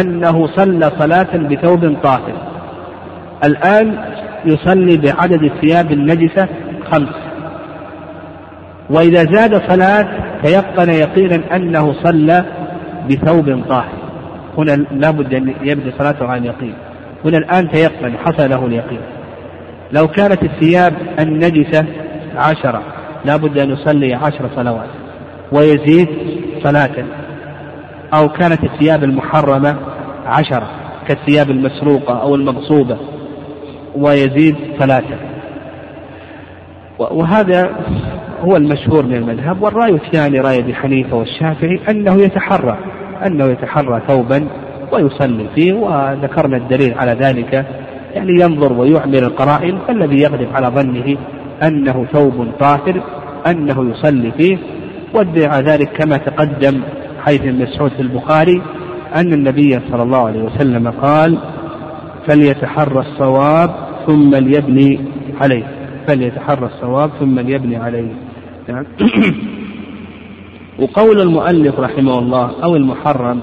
أنه 0.00 0.46
صلى 0.46 0.90
صلاة 0.98 1.36
بثوب 1.36 1.96
طاهر. 2.02 2.32
الآن 3.44 3.98
يصلي 4.44 4.96
بعدد 4.96 5.42
الثياب 5.42 5.92
النجسة 5.92 6.48
خمس. 6.90 7.14
وإذا 8.90 9.24
زاد 9.24 9.70
صلاة 9.70 10.06
تيقن 10.42 10.90
يقينا 10.90 11.56
أنه 11.56 11.92
صلى 12.04 12.44
بثوب 13.10 13.62
طاهر. 13.68 13.92
هنا 14.58 14.72
لابد 14.72 15.34
أن 15.34 15.54
يبدأ 15.62 15.92
صلاته 15.98 16.26
عن 16.26 16.44
يقين. 16.44 16.74
هنا 17.24 17.38
الآن 17.38 17.70
تيقن 17.70 18.18
حصل 18.18 18.50
له 18.50 18.66
اليقين. 18.66 19.00
لو 19.92 20.08
كانت 20.08 20.42
الثياب 20.42 20.94
النجسة 21.18 21.86
عشرة 22.36 22.82
لابد 23.24 23.58
أن 23.58 23.70
يصلي 23.70 24.14
عشر 24.14 24.50
صلوات. 24.56 24.88
ويزيد 25.52 26.08
صلاة. 26.64 27.04
أو 28.14 28.28
كانت 28.28 28.64
الثياب 28.64 29.04
المحرمة 29.04 29.76
عشرة 30.26 30.68
كالثياب 31.08 31.50
المسروقة 31.50 32.22
أو 32.22 32.34
المغصوبة. 32.34 32.96
ويزيد 33.96 34.56
صلاة. 34.78 35.04
وهذا 36.98 37.70
هو 38.40 38.56
المشهور 38.56 39.06
من 39.06 39.14
المذهب 39.14 39.62
والرأي 39.62 39.94
الثاني 39.94 40.40
رأي 40.40 40.58
أبي 40.58 40.74
حنيفة 40.74 41.16
والشافعي 41.16 41.80
أنه 41.88 42.14
يتحرى 42.14 42.78
أنه 43.26 43.44
يتحرى 43.44 44.02
ثوبا 44.08 44.48
ويصلي 44.92 45.46
فيه 45.54 45.72
وذكرنا 45.72 46.56
الدليل 46.56 46.94
على 46.98 47.12
ذلك. 47.12 47.66
يعني 48.14 48.40
ينظر 48.40 48.72
ويعمل 48.72 49.24
القرائن 49.24 49.78
فالذي 49.88 50.22
يغلب 50.22 50.48
على 50.54 50.66
ظنه 50.66 51.16
أنه 51.62 52.06
ثوب 52.12 52.48
طاهر 52.60 53.02
أنه 53.46 53.90
يصلي 53.90 54.32
فيه 54.32 54.58
وادعى 55.14 55.62
ذلك 55.62 55.92
كما 55.92 56.16
تقدم 56.16 56.82
حيث 57.24 57.42
مسعود 57.44 57.90
في 57.90 58.02
البخاري 58.02 58.62
أن 59.14 59.32
النبي 59.32 59.80
صلى 59.90 60.02
الله 60.02 60.26
عليه 60.26 60.42
وسلم 60.42 60.90
قال 60.90 61.38
فليتحرى 62.26 63.00
الصواب 63.00 63.70
ثم 64.06 64.34
ليبني 64.34 65.00
عليه 65.40 65.64
فليتحرى 66.06 66.66
الصواب 66.66 67.10
ثم 67.20 67.40
ليبني 67.40 67.76
عليه. 67.76 68.12
وقول 70.78 71.20
المؤلف 71.20 71.80
رحمه 71.80 72.18
الله 72.18 72.64
أو 72.64 72.76
المحرم 72.76 73.40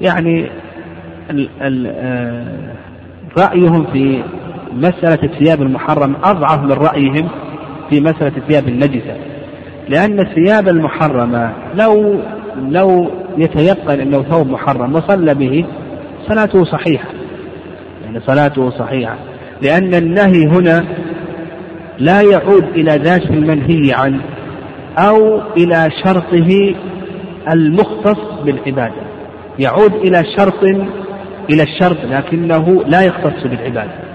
يعني 0.00 0.50
ال 1.30 1.48
ال 1.60 1.86
آه، 1.86 2.74
رأيهم 3.38 3.86
في 3.92 4.22
مسألة 4.72 5.18
الثياب 5.22 5.62
المحرم 5.62 6.16
أضعف 6.24 6.58
من 6.58 6.72
رأيهم 6.72 7.28
في 7.90 8.00
مسألة 8.00 8.32
الثياب 8.36 8.68
النجسة. 8.68 9.16
لأن 9.88 10.20
الثياب 10.20 10.68
المحرمة 10.68 11.52
لو 11.74 12.20
لو 12.58 13.10
يتيقن 13.38 14.00
أنه 14.00 14.22
ثوب 14.22 14.50
محرم 14.50 14.94
وصلى 14.94 15.34
به 15.34 15.64
صلاته 16.28 16.64
صحيحة. 16.64 17.08
يعني 18.04 18.20
صلاته 18.20 18.70
صحيحة. 18.70 19.16
لأن 19.62 19.94
النهي 19.94 20.46
هنا 20.46 20.84
لا 21.98 22.22
يعود 22.22 22.64
إلى 22.64 22.90
ذات 22.90 23.30
المنهي 23.30 23.92
عنه 23.92 24.20
أو 24.98 25.40
إلى 25.56 25.88
شرطه 26.04 26.74
المختص 27.52 28.42
بالعبادة. 28.44 29.02
يعود 29.58 29.94
إلى 29.94 30.24
شرط 30.38 30.64
إلى 31.50 31.62
الشرط 31.62 31.96
لكنه 32.04 32.84
لا 32.86 33.02
يختص 33.02 33.42
بالعبادة. 33.42 34.09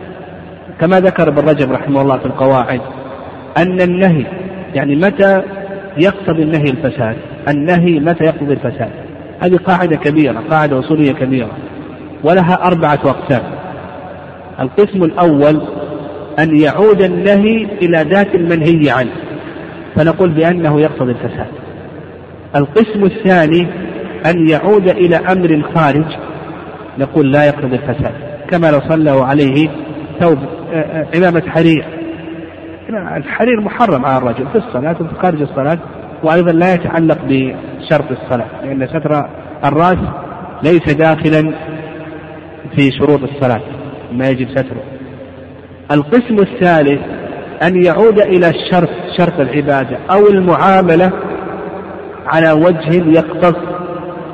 كما 0.82 1.00
ذكر 1.00 1.28
ابن 1.28 1.50
رجب 1.50 1.72
رحمه 1.72 2.02
الله 2.02 2.18
في 2.18 2.26
القواعد 2.26 2.82
أن 3.58 3.82
النهي 3.82 4.26
يعني 4.74 4.96
متى 4.96 5.42
يقتضي 5.98 6.44
النهي 6.44 6.64
الفساد؟ 6.64 7.16
النهي 7.48 8.00
متى 8.00 8.24
يقتضي 8.24 8.54
الفساد؟ 8.54 8.90
هذه 9.40 9.56
قاعدة 9.56 9.96
كبيرة 9.96 10.44
قاعدة 10.50 10.80
أصولية 10.80 11.12
كبيرة 11.12 11.52
ولها 12.24 12.68
أربعة 12.68 13.00
أقسام. 13.06 13.44
القسم 14.60 15.04
الأول 15.04 15.62
أن 16.40 16.60
يعود 16.60 17.02
النهي 17.02 17.68
إلى 17.82 18.06
ذات 18.10 18.36
المنهي 18.36 18.90
عنه 18.90 19.12
فنقول 19.96 20.30
بأنه 20.30 20.82
يقتضي 20.82 21.12
الفساد. 21.12 21.48
القسم 22.56 23.04
الثاني 23.04 23.68
أن 24.26 24.50
يعود 24.50 24.90
إلى 24.90 25.16
أمر 25.16 25.62
خارج 25.76 26.06
نقول 27.00 27.32
لا 27.32 27.46
يقتضي 27.46 27.76
الفساد 27.76 28.14
كما 28.50 28.72
لو 28.72 28.80
صلوا 28.90 29.26
عليه 29.26 29.70
ثوب. 30.20 30.38
عمامة 31.16 31.44
حرير. 31.48 31.86
الحرير 33.18 33.62
محرم 33.62 34.06
على 34.06 34.18
الرجل 34.18 34.48
في 34.48 34.58
الصلاة 34.58 34.96
وفي 35.02 35.16
خارج 35.22 35.42
الصلاة 35.42 35.78
وأيضا 36.24 36.52
لا 36.52 36.74
يتعلق 36.74 37.18
بشرط 37.28 38.12
الصلاة 38.12 38.48
لأن 38.64 38.88
ستر 38.88 39.30
الرأس 39.66 39.98
ليس 40.64 40.94
داخلا 40.94 41.54
في 42.76 42.92
شروط 42.92 43.24
الصلاة 43.24 43.62
ما 44.12 44.30
يجب 44.30 44.50
ستره. 44.50 44.84
القسم 45.92 46.36
الثالث 46.40 47.02
أن 47.64 47.84
يعود 47.84 48.20
إلى 48.20 48.50
الشرط 48.50 48.90
شرط 49.18 49.40
العبادة 49.40 49.98
أو 50.12 50.28
المعاملة 50.28 51.12
على 52.28 52.52
وجه 52.52 53.10
يقتص 53.10 53.60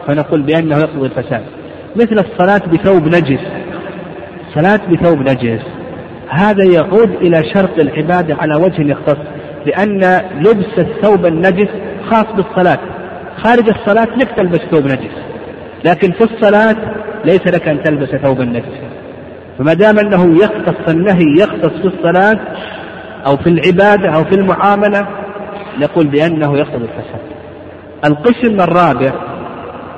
فنقول 0.07 0.41
بأنه 0.41 0.77
يقضي 0.77 1.05
الفساد. 1.05 1.43
مثل 1.95 2.25
الصلاة 2.25 2.61
بثوب 2.67 3.07
نجس. 3.07 3.41
صلاة 4.55 4.79
بثوب 4.91 5.19
نجس. 5.19 5.80
هذا 6.31 6.63
يعود 6.73 7.09
إلى 7.09 7.43
شرط 7.53 7.79
العبادة 7.79 8.35
على 8.35 8.55
وجه 8.55 8.81
يختص 8.81 9.17
لأن 9.65 10.21
لبس 10.39 10.79
الثوب 10.79 11.25
النجس 11.25 11.69
خاص 12.09 12.25
بالصلاة. 12.35 12.79
خارج 13.43 13.69
الصلاة 13.69 14.17
لك 14.17 14.29
تلبس 14.37 14.59
ثوب 14.71 14.85
نجس 14.85 15.15
لكن 15.85 16.11
في 16.11 16.23
الصلاة 16.23 16.75
ليس 17.25 17.47
لك 17.47 17.67
أن 17.67 17.83
تلبس 17.83 18.09
ثوبا 18.09 18.45
نجسا 18.45 18.91
فما 19.57 19.73
دام 19.73 19.99
أنه 19.99 20.43
يختص 20.43 20.89
النهي 20.89 21.25
يختص 21.39 21.81
في 21.81 21.87
الصلاة 21.87 22.39
أو 23.25 23.37
في 23.37 23.49
العبادة 23.49 24.09
أو 24.09 24.23
في 24.23 24.35
المعاملة 24.35 25.07
نقول 25.79 26.07
بأنه 26.07 26.57
يقتضي 26.57 26.85
الفساد. 26.85 27.21
القسم 28.05 28.61
الرابع 28.61 29.11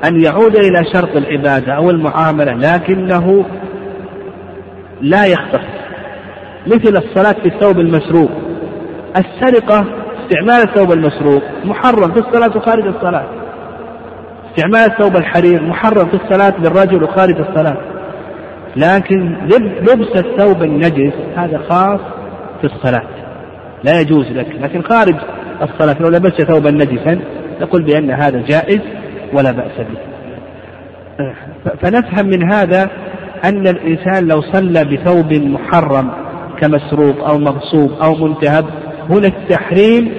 أن 0.06 0.22
يعود 0.22 0.56
إلى 0.56 0.86
شرط 0.94 1.16
العبادة 1.16 1.74
أو 1.74 1.90
المعاملة 1.90 2.54
لكنه 2.54 3.46
لا 5.02 5.26
يختص. 5.26 5.83
مثل 6.68 6.98
الصلاة 6.98 7.34
في 7.34 7.46
الثوب 7.46 7.80
المسروق. 7.80 8.32
السرقة 9.18 9.86
استعمال 10.24 10.70
الثوب 10.70 10.92
المسروق 10.92 11.44
محرم 11.66 12.12
في 12.12 12.20
الصلاة 12.20 12.58
وخارج 12.58 12.88
الصلاة. 12.88 13.26
استعمال 14.50 14.92
الثوب 14.92 15.18
الحرير 15.18 15.62
محرم 15.64 16.06
في 16.06 16.14
الصلاة 16.14 16.54
للرجل 16.60 17.04
وخارج 17.04 17.40
الصلاة. 17.40 17.78
لكن 18.76 19.38
لبس 19.82 20.16
الثوب 20.16 20.64
النجس 20.64 21.14
هذا 21.36 21.62
خاص 21.70 22.00
في 22.62 22.68
الصلاة. 22.68 23.08
لا 23.84 24.00
يجوز 24.00 24.32
لك. 24.32 24.48
لكن 24.62 24.82
خارج 24.82 25.16
الصلاة 25.62 25.96
لو 26.02 26.10
لبست 26.10 26.42
ثوبا 26.42 26.72
نجسا 26.72 27.20
نقول 27.62 27.84
بأن 27.84 28.12
هذا 28.12 28.44
جائز 28.48 28.82
ولا 29.34 29.52
بأس 29.52 29.78
به. 29.78 30.14
فنفهم 31.82 32.26
من 32.26 32.54
هذا 32.54 32.90
أن 33.44 33.68
الإنسان 33.68 34.28
لو 34.28 34.42
صلى 34.42 34.86
بثوب 34.86 35.34
محرم 35.34 36.12
كمسروق 36.62 37.28
أو 37.30 37.38
مغصوب 37.38 37.92
أو 38.02 38.16
منتهب 38.16 38.66
هنا 39.10 39.28
التحريم 39.28 40.12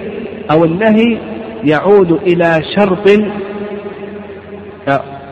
أو 0.50 0.64
النهي 0.64 1.18
يعود 1.64 2.12
إلى 2.12 2.60
شرط 2.76 3.10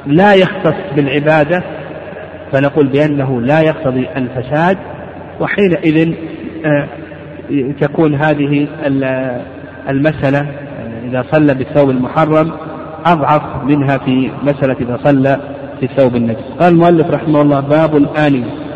لا 0.07 0.35
يختص 0.35 0.95
بالعبادة 0.97 1.63
فنقول 2.53 2.87
بأنه 2.87 3.41
لا 3.41 3.61
يقتضي 3.61 4.09
الفساد 4.17 4.79
وحينئذ 5.41 6.15
آه، 6.65 6.89
تكون 7.81 8.15
هذه 8.15 8.69
المسألة 9.89 10.47
إذا 11.05 11.25
صلى 11.33 11.55
بالثوب 11.55 11.91
المحرم 11.91 12.53
أضعف 13.07 13.65
منها 13.65 13.99
في 13.99 14.31
مسألة 14.43 14.77
إذا 14.81 14.99
صلى 15.05 15.41
في 15.81 15.87
الثوب 15.87 16.17
النجس. 16.17 16.45
قال 16.61 16.73
المؤلف 16.73 17.11
رحمه 17.11 17.43
الله 17.43 17.61
باب 17.61 17.97
الآنية. 17.97 18.72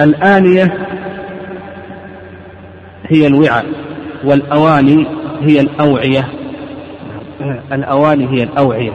الآنية 0.00 0.74
هي 3.10 3.26
الوعاء 3.26 3.64
والأواني 4.24 5.06
هي 5.40 5.60
الأوعية. 5.60 6.24
الأواني 7.72 8.28
هي 8.28 8.42
الأوعية. 8.42 8.92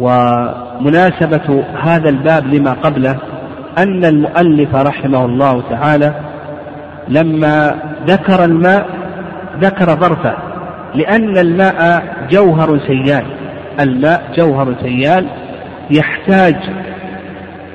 ومناسبة 0.00 1.64
هذا 1.82 2.08
الباب 2.08 2.54
لما 2.54 2.72
قبله 2.72 3.18
أن 3.78 4.04
المؤلف 4.04 4.74
رحمه 4.74 5.24
الله 5.24 5.62
تعالى 5.70 6.14
لما 7.08 7.74
ذكر 8.06 8.44
الماء 8.44 8.86
ذكر 9.60 9.86
ظرفه 9.86 10.36
لأن 10.94 11.38
الماء 11.38 12.04
جوهر 12.30 12.80
سيال. 12.86 13.24
الماء 13.80 14.22
جوهر 14.36 14.74
سيال 14.82 15.26
يحتاج 15.90 16.56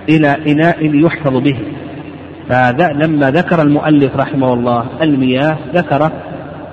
إلى 0.09 0.37
إناء 0.47 0.77
يحفظ 1.05 1.37
به. 1.37 1.72
فلما 2.49 3.31
ذكر 3.31 3.61
المؤلف 3.61 4.15
رحمه 4.15 4.53
الله 4.53 4.85
المياه 5.01 5.57
ذكر 5.75 6.11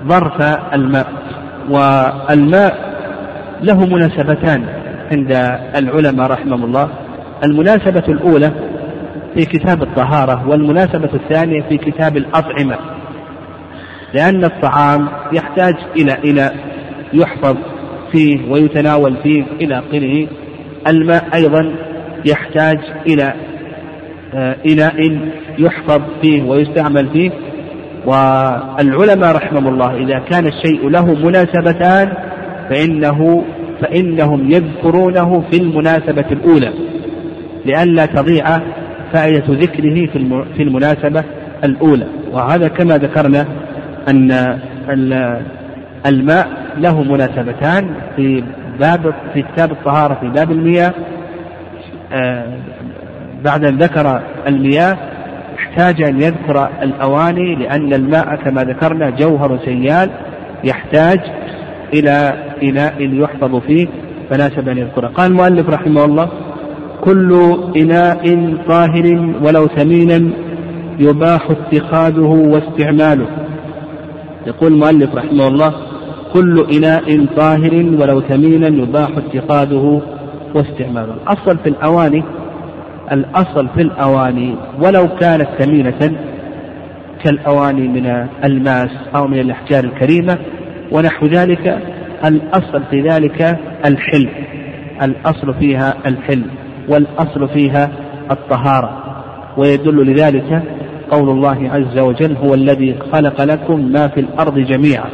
ظرف 0.07 0.41
الماء 0.73 1.07
والماء 1.69 2.91
له 3.61 3.85
مناسبتان 3.85 4.63
عند 5.11 5.31
العلماء 5.75 6.31
رحمهم 6.31 6.63
الله. 6.63 6.89
المناسبة 7.43 8.03
الأولى 8.07 8.51
في 9.33 9.45
كتاب 9.45 9.83
الطهارة 9.83 10.49
والمناسبة 10.49 11.09
الثانية 11.13 11.61
في 11.69 11.77
كتاب 11.77 12.17
الأطعمة. 12.17 12.77
لأن 14.13 14.45
الطعام 14.45 15.07
يحتاج 15.33 15.75
إلى 15.95 16.31
إناء 16.31 16.55
يحفظ 17.13 17.57
فيه 18.11 18.51
ويتناول 18.51 19.17
فيه 19.23 19.43
إلى 19.61 19.79
آخره. 19.79 20.27
الماء 20.87 21.23
أيضا 21.33 21.73
يحتاج 22.25 22.79
إلى 23.07 23.33
إناء 24.65 25.19
يحفظ 25.59 26.01
فيه 26.21 26.43
ويستعمل 26.43 27.09
فيه. 27.09 27.31
والعلماء 28.05 29.35
رحمهم 29.35 29.67
الله 29.67 29.97
إذا 29.97 30.19
كان 30.19 30.47
الشيء 30.47 30.89
له 30.89 31.05
مناسبتان 31.05 32.13
فإنه 32.69 33.43
فإنهم 33.81 34.51
يذكرونه 34.51 35.43
في 35.51 35.57
المناسبة 35.57 36.25
الأولى. 36.31 36.73
لئلا 37.65 38.05
تضيع 38.05 38.45
فائدة 39.13 39.43
ذكره 39.47 40.07
في 40.55 40.63
المناسبة 40.63 41.23
الأولى. 41.63 42.07
وهذا 42.31 42.67
كما 42.67 42.97
ذكرنا 42.97 43.45
أن 44.07 44.59
الماء 46.05 46.47
له 46.77 47.03
مناسبتان 47.03 47.95
في 48.15 48.43
باب 48.79 49.13
في 49.33 49.41
كتاب 49.41 49.71
الطهارة 49.71 50.13
في 50.13 50.27
باب 50.29 50.51
المياه. 50.51 50.93
آه، 52.13 52.45
بعد 53.43 53.65
أن 53.65 53.77
ذكر 53.77 54.21
المياه 54.47 54.97
احتاج 55.57 56.01
أن 56.01 56.21
يذكر 56.21 56.69
الأواني 56.83 57.55
لأن 57.55 57.93
الماء 57.93 58.35
كما 58.35 58.63
ذكرنا 58.63 59.09
جوهر 59.09 59.59
سيال 59.65 60.09
يحتاج 60.63 61.19
إلى 61.93 62.33
إناء 62.63 62.95
يحفظ 62.99 63.55
فيه 63.55 63.87
فناسب 64.29 64.69
أن 64.69 64.77
يذكره. 64.77 65.07
قال 65.07 65.31
المؤلف 65.31 65.69
رحمه 65.69 66.05
الله 66.05 66.29
كل 67.01 67.57
إناء 67.77 68.53
طاهر 68.67 69.33
ولو 69.43 69.67
ثمينا 69.67 70.31
يباح 70.99 71.49
اتخاذه 71.49 72.27
واستعماله. 72.27 73.27
يقول 74.47 74.73
المؤلف 74.73 75.15
رحمه 75.15 75.47
الله 75.47 75.73
كل 76.33 76.65
إناء 76.73 77.25
طاهر 77.37 77.73
ولو 77.73 78.21
ثمينا 78.21 78.67
يباح 78.67 79.09
اتخاذه 79.17 80.01
واستعماله. 80.55 81.13
الأصل 81.13 81.57
في 81.57 81.69
الأواني 81.69 82.23
الأصل 83.11 83.67
في 83.75 83.81
الأواني 83.81 84.55
ولو 84.79 85.07
كانت 85.07 85.47
ثمينة 85.59 86.11
كالأواني 87.23 87.87
من 87.87 88.27
الماس 88.43 88.89
أو 89.15 89.27
من 89.27 89.39
الأحجار 89.39 89.83
الكريمة 89.83 90.37
ونحو 90.91 91.25
ذلك 91.25 91.79
الأصل 92.25 92.83
في 92.89 93.01
ذلك 93.01 93.59
الحل. 93.85 94.29
الأصل 95.01 95.53
فيها 95.53 95.93
الحل 96.05 96.43
والأصل 96.89 97.49
فيها 97.49 97.89
الطهارة. 98.31 99.01
ويدل 99.57 100.11
لذلك 100.11 100.63
قول 101.11 101.29
الله 101.29 101.69
عز 101.71 101.99
وجل 101.99 102.35
هو 102.35 102.53
الذي 102.53 102.95
خلق 103.13 103.43
لكم 103.43 103.91
ما 103.91 104.07
في 104.07 104.19
الأرض 104.19 104.59
جميعا 104.59 105.09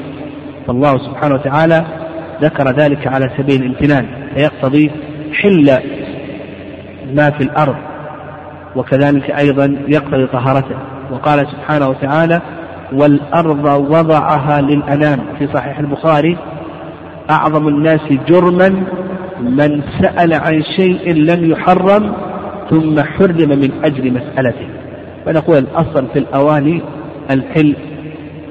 فالله 0.68 0.98
سبحانه 0.98 1.36
وتعالى 1.36 1.86
ذكر 2.42 2.72
ذلك 2.80 3.08
على 3.08 3.30
سبيل 3.38 3.62
الامتنان 3.62 4.06
فيقتضي 4.36 4.92
حل 5.34 5.70
ما 7.15 7.30
في 7.30 7.43
الأرض 7.43 7.76
وكذلك 8.76 9.32
أيضا 9.32 9.78
يقتضي 9.88 10.28
طهارته. 10.28 10.76
وقال 11.12 11.48
سبحانه 11.48 11.88
وتعالى 11.89 12.41
والأرض 12.93 13.65
وضعها 13.65 14.62
للأنام. 14.62 15.20
في 15.39 15.48
صحيح 15.54 15.80
البخاري 15.80 16.38
أعظم 17.30 17.67
الناس 17.67 18.02
جرما 18.28 18.70
من 19.41 19.82
سأل 20.02 20.34
عن 20.34 20.63
شيء 20.76 21.13
لم 21.13 21.52
يحرم 21.52 22.13
ثم 22.70 23.00
حرم 23.00 23.50
من 23.50 23.72
أجل 23.84 24.13
مسألته. 24.13 24.67
فنقول 25.26 25.58
الأصل 25.58 26.06
في 26.13 26.20
الأواني 26.20 26.82
الحل 27.32 27.76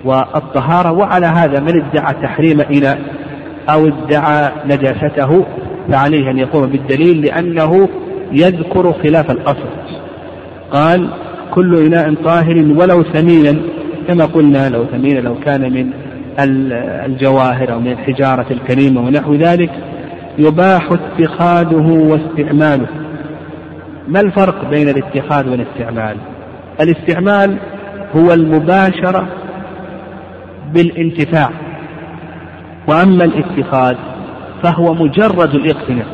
والطهارة 0.05 0.93
وعلى 0.93 1.27
هذا 1.27 1.61
من 1.61 1.83
ادعى 1.83 2.15
تحريم 2.23 2.61
إناء 2.61 2.99
أو 3.71 3.87
ادعى 3.87 4.53
نجاسته 4.67 5.45
فعليه 5.93 6.31
أن 6.31 6.39
يقوم 6.39 6.67
بالدليل 6.67 7.21
لأنه 7.23 7.89
يذكر 8.33 8.93
خلاف 8.93 9.31
الأصل. 9.31 9.69
قال 10.73 11.11
كل 11.51 11.87
إناء 11.87 12.15
طاهر 12.15 12.57
ولو 12.77 13.03
ثمينا 13.03 13.57
كما 14.09 14.25
قلنا 14.25 14.69
لو 14.69 14.85
ثمينا 14.85 15.19
لو 15.19 15.35
كان 15.35 15.73
من 15.73 15.91
الجواهر 17.07 17.73
أو 17.73 17.81
من 17.81 17.93
الحجارة 17.93 18.47
الكريمة 18.51 19.01
ونحو 19.01 19.35
ذلك 19.35 19.71
يباح 20.39 20.89
اتخاذه 20.93 21.89
واستعماله. 22.11 22.87
ما 24.09 24.21
الفرق 24.21 24.71
بين 24.71 24.89
الاتخاذ 24.89 25.49
والاستعمال؟ 25.49 26.17
الاستعمال 26.81 27.57
هو 28.17 28.33
المباشرة 28.33 29.29
بالانتفاع 30.75 31.51
وأما 32.89 33.25
الاتخاذ 33.25 33.97
فهو 34.63 34.95
مجرد 34.95 35.55
الاقتناء 35.55 36.07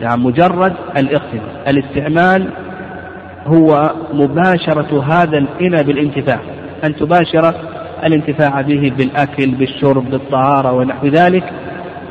يعني 0.00 0.20
مجرد 0.22 0.72
الاقتناء 0.96 1.64
الاستعمال 1.68 2.48
هو 3.46 3.92
مباشرة 4.12 5.04
هذا 5.08 5.38
الإنى 5.38 5.82
بالانتفاع 5.82 6.40
أن 6.84 6.96
تباشر 6.96 7.54
الانتفاع 8.04 8.60
به 8.60 8.92
بالأكل 8.98 9.50
بالشرب 9.50 10.10
بالطهارة 10.10 10.72
ونحو 10.72 11.06
ذلك. 11.06 11.44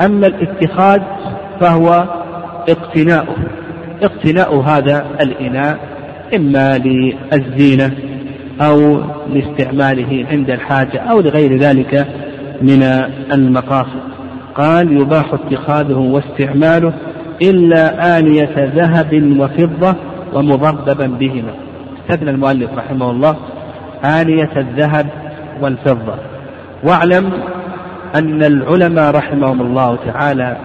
أما 0.05 0.27
الاتخاذ 0.27 1.01
فهو 1.59 2.05
اقتناؤه 2.69 3.35
اقتناء 4.03 4.59
هذا 4.59 5.05
الإناء 5.21 5.79
إما 6.35 6.77
للزينة 6.77 7.91
أو 8.61 9.01
لاستعماله 9.29 10.25
عند 10.31 10.49
الحاجة 10.49 10.99
أو 10.99 11.19
لغير 11.21 11.57
ذلك 11.57 12.07
من 12.61 12.83
المقاصد. 13.33 14.03
قال 14.55 15.01
يباح 15.01 15.33
اتخاذه 15.33 15.97
واستعماله 15.97 16.93
إلا 17.41 18.17
آنية 18.19 18.71
ذهب 18.75 19.39
وفضة 19.39 19.95
ومضببا 20.33 21.07
بهما. 21.07 21.53
استثنى 22.01 22.29
المؤلف 22.29 22.69
رحمه 22.77 23.11
الله 23.11 23.35
آنية 24.05 24.51
الذهب 24.57 25.07
والفضة. 25.61 26.15
واعلم 26.83 27.31
أن 28.15 28.43
العلماء 28.43 29.15
رحمهم 29.15 29.61
الله 29.61 29.97
تعالى 30.05 30.57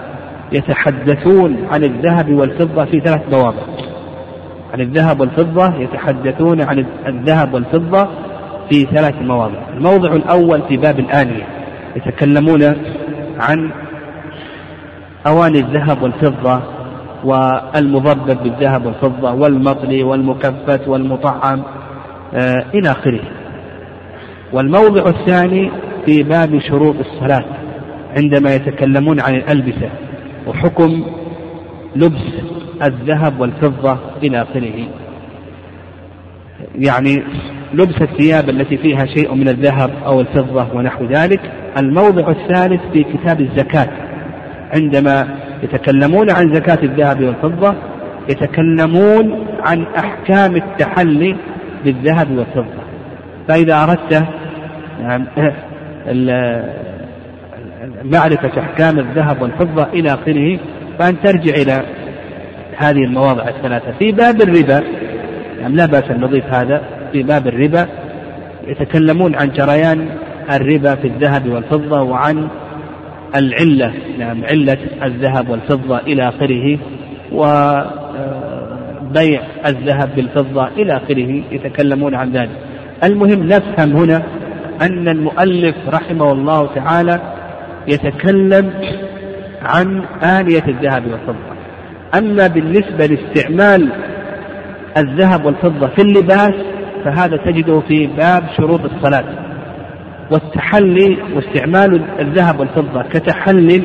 يتحدثون 0.52 1.56
عن 1.70 1.84
الذهب 1.84 2.32
والفضة 2.32 2.84
في 2.84 3.00
ثلاث 3.00 3.20
مواضع 3.32 3.62
عن 4.74 4.80
الذهب 4.80 5.20
والفضة 5.20 5.74
يتحدثون 5.74 6.62
عن 6.62 6.86
الذهب 7.06 7.54
والفضة 7.54 8.08
في 8.70 8.84
ثلاث 8.84 9.14
مواضع. 9.22 9.58
الموضع 9.76 10.12
الأول 10.12 10.62
في 10.68 10.76
باب 10.76 10.98
الآنية. 10.98 11.46
يتكلمون 11.96 12.62
عن 13.40 13.70
أواني 15.28 15.58
الذهب 15.58 16.02
والفضة 16.02 16.62
والمضبب 17.24 18.42
بالذهب 18.42 18.86
والفضة 18.86 19.32
والمطلي 19.32 20.02
والمكفت 20.02 20.88
والمطعم 20.88 21.62
آه، 22.34 22.64
إلى 22.74 22.90
آخره. 22.90 23.20
والموضع 24.52 25.08
الثاني 25.08 25.70
في 26.06 26.22
باب 26.22 26.58
شروط 26.58 26.94
الصلاة 27.00 27.44
عندما 28.16 28.54
يتكلمون 28.54 29.20
عن 29.20 29.34
الألبسة 29.34 29.90
وحكم 30.46 31.04
لبس 31.96 32.22
الذهب 32.82 33.40
والفضة 33.40 33.98
إلى 34.22 34.42
آخره. 34.42 34.88
يعني 36.74 37.24
لبس 37.74 38.02
الثياب 38.02 38.50
التي 38.50 38.76
فيها 38.76 39.06
شيء 39.06 39.34
من 39.34 39.48
الذهب 39.48 39.90
أو 40.06 40.20
الفضة 40.20 40.66
ونحو 40.74 41.04
ذلك. 41.04 41.40
الموضع 41.78 42.30
الثالث 42.30 42.80
في 42.92 43.04
كتاب 43.04 43.40
الزكاة. 43.40 44.07
عندما 44.74 45.28
يتكلمون 45.62 46.30
عن 46.30 46.54
زكاة 46.54 46.78
الذهب 46.82 47.22
والفضة 47.22 47.74
يتكلمون 48.28 49.46
عن 49.60 49.86
أحكام 49.98 50.56
التحلي 50.56 51.36
بالذهب 51.84 52.30
والفضة. 52.30 52.82
فإذا 53.48 53.82
أردت 53.82 54.24
نعم 55.02 55.26
معرفة 58.04 58.60
أحكام 58.60 58.98
الذهب 58.98 59.42
والفضة 59.42 59.86
إلى 59.92 60.14
آخره 60.14 60.58
فأن 60.98 61.20
ترجع 61.22 61.54
إلى 61.54 61.82
هذه 62.76 63.04
المواضع 63.04 63.48
الثلاثة. 63.48 63.92
في 63.98 64.12
باب 64.12 64.42
الربا 64.42 64.82
نعم 65.62 65.74
لا 65.76 65.86
بأس 65.86 66.04
أن 66.10 66.20
نضيف 66.20 66.44
هذا. 66.44 66.82
في 67.12 67.22
باب 67.22 67.46
الربا 67.46 67.86
يتكلمون 68.66 69.34
عن 69.34 69.50
جريان 69.50 70.08
الربا 70.50 70.94
في 70.94 71.06
الذهب 71.06 71.48
والفضة 71.48 72.02
وعن 72.02 72.48
العلة 73.36 73.92
نعم 74.18 74.44
علة 74.44 74.78
الذهب 75.04 75.48
والفضة 75.48 75.98
إلى 75.98 76.28
آخره 76.28 76.78
وبيع 77.32 77.92
الذهب 79.66 80.16
بالفضة 80.16 80.68
إلى 80.68 80.96
آخره 80.96 81.42
يتكلمون 81.52 82.14
عن 82.14 82.32
ذلك. 82.32 82.58
المهم 83.04 83.46
نفهم 83.46 83.96
هنا 83.96 84.22
أن 84.82 85.08
المؤلف 85.08 85.74
رحمه 85.88 86.32
الله 86.32 86.74
تعالى 86.74 87.20
يتكلم 87.88 88.70
عن 89.62 90.02
آنية 90.22 90.64
الذهب 90.68 91.02
والفضة. 91.06 91.58
أما 92.18 92.46
بالنسبة 92.46 93.06
لاستعمال 93.06 93.88
الذهب 94.96 95.44
والفضة 95.44 95.86
في 95.88 96.02
اللباس 96.02 96.54
فهذا 97.04 97.36
تجده 97.36 97.80
في 97.80 98.06
باب 98.06 98.44
شروط 98.56 98.80
الصلاة. 98.84 99.24
والتحلي 100.30 101.18
واستعمال 101.36 102.02
الذهب 102.20 102.60
والفضة 102.60 103.02
كتحل 103.02 103.82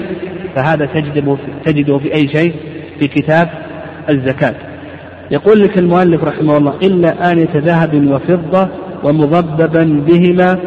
فهذا 0.56 0.86
تجده 0.86 1.38
تجده 1.66 1.98
في 1.98 2.14
أي 2.14 2.28
شيء؟ 2.28 2.54
في 3.00 3.08
كتاب 3.08 3.50
الزكاة. 4.10 4.56
يقول 5.32 5.60
لك 5.60 5.78
المؤلف 5.78 6.24
رحمه 6.24 6.58
الله 6.58 6.74
إلا 6.84 7.32
آنية 7.32 7.50
ذهب 7.56 8.08
وفضة 8.08 8.70
ومضببا 9.04 10.04
بهما 10.08 10.60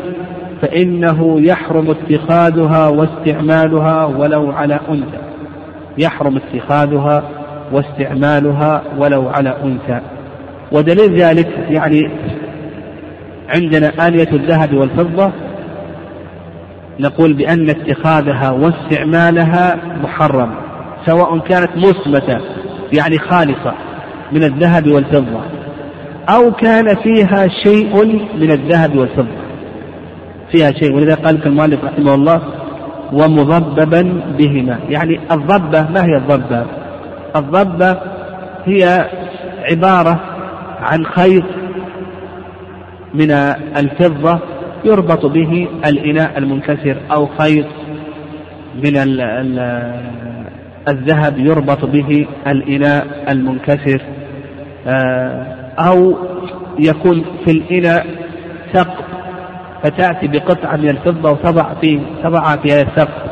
فإنه 0.62 1.40
يحرم 1.40 1.90
اتخاذها 1.90 2.88
واستعمالها 2.88 4.04
ولو 4.04 4.50
على 4.50 4.80
أنثى. 4.90 5.18
يحرم 5.98 6.36
اتخاذها 6.36 7.22
واستعمالها 7.72 8.82
ولو 8.98 9.28
على 9.28 9.56
أنثى. 9.64 10.00
ودليل 10.72 11.20
ذلك 11.20 11.48
يعني 11.70 12.10
عندنا 13.48 14.06
آنية 14.06 14.28
الذهب 14.32 14.74
والفضة 14.74 15.32
نقول 17.00 17.32
بأن 17.32 17.70
اتخاذها 17.70 18.50
واستعمالها 18.50 19.76
محرم 20.02 20.54
سواء 21.06 21.38
كانت 21.38 21.70
مثبتة 21.76 22.40
يعني 22.92 23.18
خالصة 23.18 23.74
من 24.32 24.44
الذهب 24.44 24.86
والفضة 24.86 25.40
أو 26.28 26.52
كان 26.52 26.94
فيها 26.94 27.48
شيء 27.64 28.04
من 28.36 28.50
الذهب 28.50 28.96
والفضة. 28.96 29.46
فيها 30.52 30.72
شيء 30.72 30.94
ولذا 30.94 31.14
قال 31.14 31.46
المؤلف 31.46 31.84
رحمه 31.84 32.14
الله 32.14 32.42
ومضببا 33.12 34.22
بهما. 34.38 34.78
يعني 34.88 35.20
الضبة 35.30 35.82
ما 35.82 36.04
هي 36.04 36.16
الضبة؟ 36.16 36.66
الضبة 37.36 37.98
هي 38.64 39.10
عبارة 39.70 40.20
عن 40.80 41.06
خيط 41.06 41.44
من 43.14 43.30
الفضة 43.76 44.40
يربط 44.84 45.26
به 45.26 45.68
الإناء 45.86 46.38
المنكسر 46.38 46.96
أو 47.10 47.26
خيط 47.26 47.66
من 48.84 48.96
الذهب 50.88 51.38
يربط 51.38 51.84
به 51.84 52.26
الإناء 52.46 53.06
المنكسر 53.28 54.02
آه، 54.86 55.46
أو 55.78 56.16
يكون 56.78 57.24
في 57.44 57.50
الإناء 57.50 58.06
سقف 58.72 59.04
فتأتي 59.82 60.28
بقطعة 60.28 60.76
من 60.76 60.88
الفضة 60.88 61.30
وتضع 61.30 61.74
فيه 61.80 62.00
تضعها 62.24 62.56
في 62.56 62.72
هذا 62.72 62.82
السقف 62.82 63.22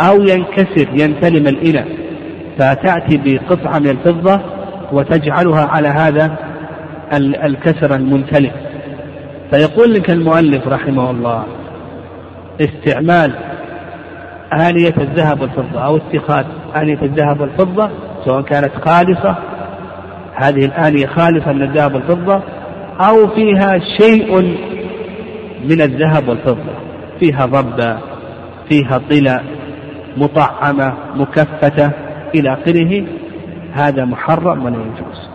أو 0.00 0.20
ينكسر 0.20 0.88
ينتلم 0.92 1.46
الإناء 1.46 1.88
فتأتي 2.58 3.20
بقطعة 3.24 3.78
من 3.78 3.88
الفضة 3.88 4.40
وتجعلها 4.92 5.66
على 5.66 5.88
هذا 5.88 6.36
الكسر 7.44 7.94
المنتلم. 7.94 8.50
فيقول 9.52 9.94
لك 9.94 10.10
المؤلف 10.10 10.68
رحمه 10.68 11.10
الله 11.10 11.44
استعمال 12.60 13.32
آنية 14.52 14.94
الذهب 14.98 15.40
والفضة 15.40 15.84
أو 15.84 15.96
اتخاذ 15.96 16.44
آنية 16.76 17.02
الذهب 17.02 17.40
والفضة 17.40 17.90
سواء 18.24 18.42
كانت 18.42 18.72
خالصة 18.84 19.36
هذه 20.34 20.64
الآنية 20.64 21.06
خالصة 21.06 21.52
من 21.52 21.62
الذهب 21.62 21.94
والفضة 21.94 22.42
أو 23.00 23.28
فيها 23.28 23.78
شيء 24.00 24.40
من 25.64 25.80
الذهب 25.80 26.28
والفضة 26.28 26.72
فيها 27.20 27.46
ضبة 27.46 27.98
فيها 28.68 29.00
طلة 29.10 29.40
مطعمة 30.16 30.94
مكفتة 31.14 31.90
إلى 32.34 32.52
آخره 32.52 33.04
هذا 33.72 34.04
محرم 34.04 34.64
ولا 34.64 34.76
يجوز. 34.76 35.28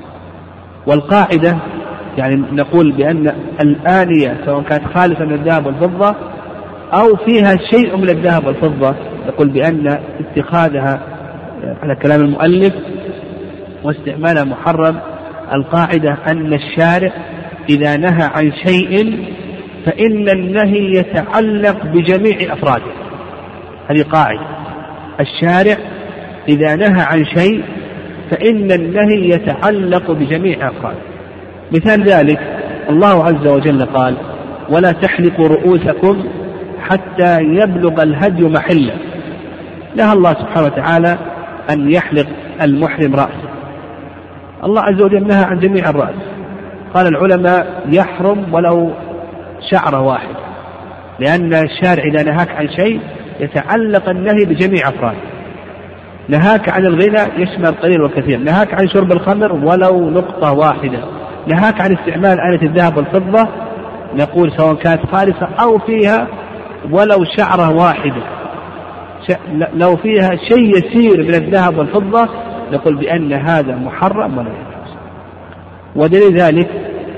والقاعدة 0.88 1.58
يعني 2.18 2.36
نقول 2.52 2.92
بأن 2.92 3.34
الآنية 3.62 4.38
سواء 4.46 4.62
كانت 4.62 4.84
خالصة 4.96 5.26
من 5.26 5.34
الذهب 5.34 5.66
والفضة 5.66 6.16
أو 6.94 7.16
فيها 7.16 7.56
شيء 7.72 7.98
من 7.98 8.10
الذهب 8.10 8.46
والفضة 8.46 8.96
نقول 9.28 9.50
بأن 9.50 10.00
اتخاذها 10.20 11.02
على 11.84 11.96
كلام 11.96 12.22
المؤلف 12.22 12.74
واستعمالها 13.84 14.44
محرم 14.44 15.00
القاعدة 15.54 16.18
أن 16.32 16.54
الشارع 16.54 17.12
إذا 17.70 17.98
نهى 17.98 18.30
عن 18.36 18.52
شيء 18.52 19.26
فإن 19.86 20.30
النهي 20.30 20.92
يتعلق 20.92 21.86
بجميع 21.86 22.54
أفراده. 22.54 22.92
هذه 23.90 24.02
قاعدة. 24.02 24.48
الشارع 25.20 25.78
إذا 26.50 26.76
نهى 26.76 27.02
عن 27.02 27.26
شيء 27.26 27.64
فإن 28.32 28.72
النهي 28.72 29.30
يتعلق 29.30 30.12
بجميع 30.12 30.70
أفراده. 30.70 31.17
مثال 31.72 32.04
ذلك 32.04 32.40
الله 32.90 33.24
عز 33.24 33.48
وجل 33.48 33.86
قال 33.86 34.16
ولا 34.70 34.92
تحلقوا 34.92 35.48
رؤوسكم 35.48 36.24
حتى 36.80 37.42
يبلغ 37.42 38.04
الهدي 38.04 38.44
محله. 38.44 38.94
نهى 39.96 40.14
الله 40.14 40.34
سبحانه 40.34 40.66
وتعالى 40.66 41.18
أن 41.70 41.92
يحلق 41.92 42.28
المحرم 42.62 43.16
رأسه. 43.16 43.50
الله 44.64 44.82
عز 44.82 45.02
وجل 45.02 45.28
نهى 45.28 45.44
عن 45.44 45.60
جميع 45.60 45.90
الرأس. 45.90 46.16
قال 46.94 47.08
العلماء 47.08 47.84
يحرم 47.92 48.46
ولو 48.52 48.92
شعرة 49.72 50.02
واحدة 50.02 50.38
لأن 51.20 51.54
الشارع 51.54 52.04
إذا 52.04 52.24
نهاك 52.24 52.52
عن 52.52 52.70
شيء 52.70 53.00
يتعلق 53.40 54.10
النهي 54.10 54.46
بجميع 54.46 54.90
أفراده. 54.90 55.18
نهاك 56.30 56.70
عن 56.70 56.86
الغنى 56.86 57.44
يشمل 57.44 57.68
القليل 57.68 58.02
والكثير 58.02 58.40
نهاك 58.40 58.74
عن 58.74 58.88
شرب 58.88 59.12
الخمر 59.12 59.54
ولو 59.54 60.10
نقطة 60.10 60.52
واحدة. 60.52 61.17
نهاك 61.48 61.82
عن 61.82 61.98
استعمال 61.98 62.40
آلة 62.40 62.62
الذهب 62.64 62.98
والفضة 62.98 63.48
نقول 64.16 64.52
سواء 64.58 64.76
كانت 64.76 65.02
خالصة 65.12 65.50
أو 65.62 65.80
فيها 65.80 66.28
ولو 66.92 67.24
شعرة 67.38 67.76
واحدة. 67.76 68.22
لو 69.74 69.96
فيها 69.96 70.36
شيء 70.36 70.78
يسير 70.78 71.24
من 71.24 71.34
الذهب 71.34 71.78
والفضة 71.78 72.30
نقول 72.74 72.96
بأن 72.96 73.34
هذا 73.34 73.76
محرم 73.76 74.38
ولا 74.38 74.50
يجوز. 74.50 74.96
ودليل 75.96 76.40
ذلك 76.40 76.68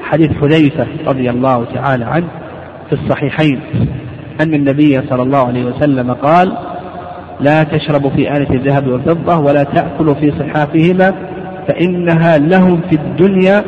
حديث 0.01 0.31
حذيفة 0.31 0.87
رضي 1.07 1.29
الله 1.29 1.65
تعالى 1.73 2.05
عنه 2.05 2.27
في 2.89 2.95
الصحيحين 2.95 3.61
أن 4.41 4.53
النبي 4.53 5.01
صلى 5.09 5.21
الله 5.21 5.47
عليه 5.47 5.65
وسلم 5.65 6.13
قال 6.13 6.57
لا 7.39 7.63
تشربوا 7.63 8.09
في 8.09 8.37
آلة 8.37 8.49
الذهب 8.49 8.87
والفضة 8.87 9.37
ولا 9.37 9.63
تأكلوا 9.63 10.13
في 10.13 10.31
صحافهما 10.39 11.13
فإنها 11.67 12.37
لهم 12.37 12.81
في 12.89 12.95
الدنيا 12.95 13.63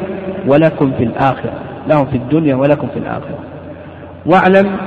ولكم 0.48 0.92
في 0.98 1.04
الآخرة. 1.04 1.54
لهم 1.88 2.06
في 2.06 2.18
الدنيا 2.18 2.56
ولكم 2.56 2.88
في 2.88 3.00
الآخرة. 3.00 3.40
واعلم 4.26 4.78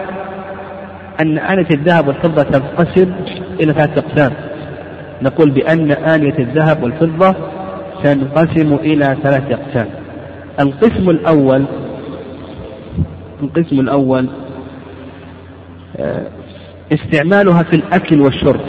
أن 1.20 1.38
آنية 1.38 1.68
الذهب 1.70 2.08
والفضة 2.08 2.42
تنقسم 2.42 3.12
إلى 3.60 3.72
ثلاثة 3.72 4.00
أقسام. 4.00 4.32
نقول 5.22 5.50
بأن 5.50 5.90
آنية 5.90 6.38
الذهب 6.38 6.82
والفضة 6.82 7.34
تنقسم 8.04 8.74
إلى 8.74 9.16
ثلاثة 9.22 9.54
أقسام. 9.54 9.86
القسم 10.60 11.10
الأول 11.10 11.64
القسم 13.42 13.80
الأول 13.80 14.28
آه، 15.96 16.26
استعمالها 16.92 17.62
في 17.62 17.76
الأكل 17.76 18.20
والشرب. 18.20 18.60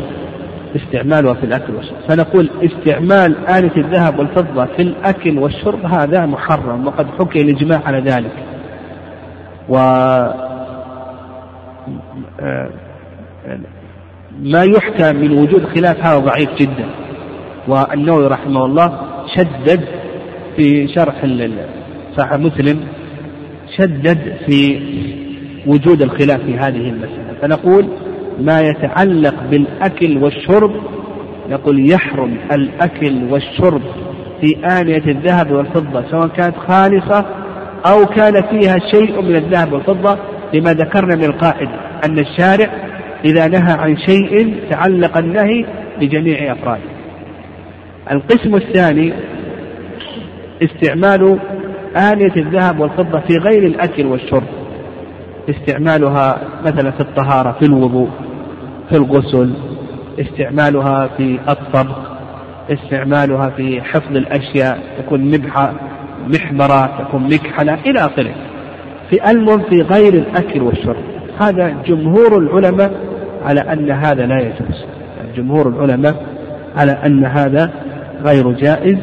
استعمالها 0.76 1.34
في 1.34 1.44
الأكل 1.44 1.76
والشرب. 1.76 1.98
فنقول 2.08 2.50
استعمال 2.64 3.48
آلة 3.48 3.78
الذهب 3.78 4.20
والفضة 4.20 4.66
في 4.66 4.82
الأكل 4.82 5.40
والشرب 5.40 5.86
هذا 5.86 6.26
محرم 6.26 6.88
وقد 6.88 7.08
حكي 7.20 7.42
الإجماع 7.42 7.82
على 7.86 8.00
ذلك. 8.00 8.32
و 9.70 9.78
ما 14.42 14.64
يحكى 14.64 15.14
من 15.14 15.32
وجود 15.32 15.66
خلاف 15.66 16.06
هذا 16.06 16.20
ضعيف 16.20 16.50
جدا. 16.60 16.86
والنووي 17.68 18.28
رحمه 18.28 18.66
الله 18.66 19.00
شدد 19.36 19.82
في 20.56 20.88
شرح 20.88 21.26
صحيح 22.18 22.34
مسلم 22.34 22.80
شدد 23.78 24.36
في 24.48 24.80
وجود 25.68 26.02
الخلاف 26.02 26.42
في 26.42 26.58
هذه 26.58 26.90
المسألة. 26.90 27.34
فنقول 27.42 27.88
ما 28.40 28.62
يتعلق 28.62 29.36
بالأكل 29.52 30.18
والشرب 30.18 30.72
نقول 31.50 31.92
يحرم 31.92 32.38
الأكل 32.52 33.24
والشرب 33.32 33.82
في 34.42 34.58
آنية 34.80 35.04
الذهب 35.08 35.52
والفضة 35.52 36.04
سواء 36.12 36.28
كانت 36.28 36.56
خالصة 36.68 37.26
أو 37.86 38.06
كان 38.06 38.42
فيها 38.42 38.78
شيء 38.92 39.22
من 39.22 39.36
الذهب 39.36 39.74
والفضة 39.74 40.18
لما 40.54 40.74
ذكرنا 40.74 41.16
من 41.16 41.24
القاعدة 41.24 41.80
أن 42.06 42.20
الشارع 42.20 42.70
إذا 43.26 43.48
نهى 43.48 43.74
عن 43.74 43.98
شيء 43.98 44.56
تعلق 44.70 45.18
النهي 45.18 45.66
بجميع 46.00 46.52
أفراده. 46.52 46.96
القسم 48.12 48.56
الثاني 48.56 49.14
استعمال 50.62 51.40
آنية 51.98 52.36
الذهب 52.38 52.80
والفضة 52.80 53.20
في 53.20 53.38
غير 53.38 53.66
الأكل 53.66 54.06
والشرب 54.06 54.48
استعمالها 55.50 56.42
مثلا 56.66 56.92
في 56.92 57.00
الطهارة 57.00 57.52
في 57.60 57.66
الوضوء 57.66 58.10
في 58.90 58.96
الغسل 58.96 59.54
استعمالها 60.20 61.08
في 61.18 61.40
الطبخ 61.50 62.16
استعمالها 62.70 63.50
في 63.50 63.82
حفظ 63.82 64.16
الأشياء 64.16 64.80
تكون 64.98 65.22
مبحة 65.22 65.74
محبرة 66.28 66.86
تكون 67.00 67.24
مكحلة 67.24 67.74
إلى 67.86 68.00
آخره. 68.00 68.36
في 69.10 69.32
المهم 69.32 69.62
في 69.62 69.82
غير 69.82 70.14
الأكل 70.14 70.62
والشرب. 70.62 71.04
هذا 71.42 71.76
جمهور 71.88 72.38
العلماء 72.38 72.92
على 73.46 73.60
أن 73.60 73.92
هذا 73.92 74.26
لا 74.26 74.40
يجوز. 74.40 74.86
جمهور 75.38 75.68
العلماء 75.68 76.26
على 76.78 76.92
أن 76.92 77.26
هذا 77.26 77.72
غير 78.24 78.52
جائز. 78.52 78.98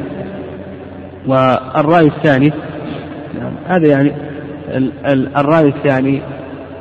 والرأي 1.26 2.06
الثاني 2.06 2.52
نعم 3.40 3.52
هذا 3.66 3.88
يعني 3.88 4.12
الرأي 5.36 5.68
الثاني 5.68 6.22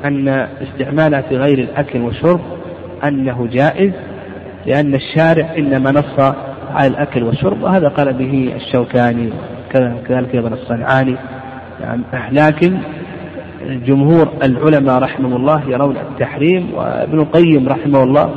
أن 0.06 0.28
استعمالها 0.62 1.22
في 1.22 1.38
غير 1.38 1.60
الأكل 1.60 2.02
والشرب 2.02 2.40
أنه 3.08 3.48
جائز 3.52 3.92
لأن 4.66 4.96
الشارع 4.96 5.56
إنما 5.58 5.92
نص 5.92 6.34
على 6.72 6.88
الأكل 6.88 7.24
والشرب 7.24 7.64
وهذا 7.64 7.88
قال 7.88 8.14
به 8.14 8.54
الشوكاني 8.56 9.30
كذلك 10.08 10.36
أيضا 10.36 10.50
الصنعاني. 10.50 11.16
يعني 11.82 12.04
لكن 12.32 12.78
جمهور 13.86 14.30
العلماء 14.44 15.00
رحمه 15.00 15.36
الله 15.36 15.70
يرون 15.70 15.98
التحريم 15.98 16.74
وابن 16.76 17.20
القيم 17.20 17.70
رحمه 17.70 18.04
الله 18.04 18.30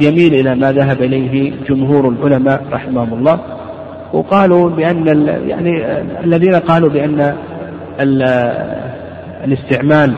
يميل 0.00 0.34
إلى 0.34 0.54
ما 0.54 0.72
ذهب 0.72 1.02
إليه 1.02 1.52
جمهور 1.68 2.08
العلماء 2.08 2.62
رحمهم 2.72 3.14
الله 3.14 3.40
وقالوا 4.12 4.70
بأن 4.70 5.06
يعني 5.46 6.00
الذين 6.24 6.54
قالوا 6.54 6.90
بأن 6.90 7.36
الاستعمال 9.44 10.14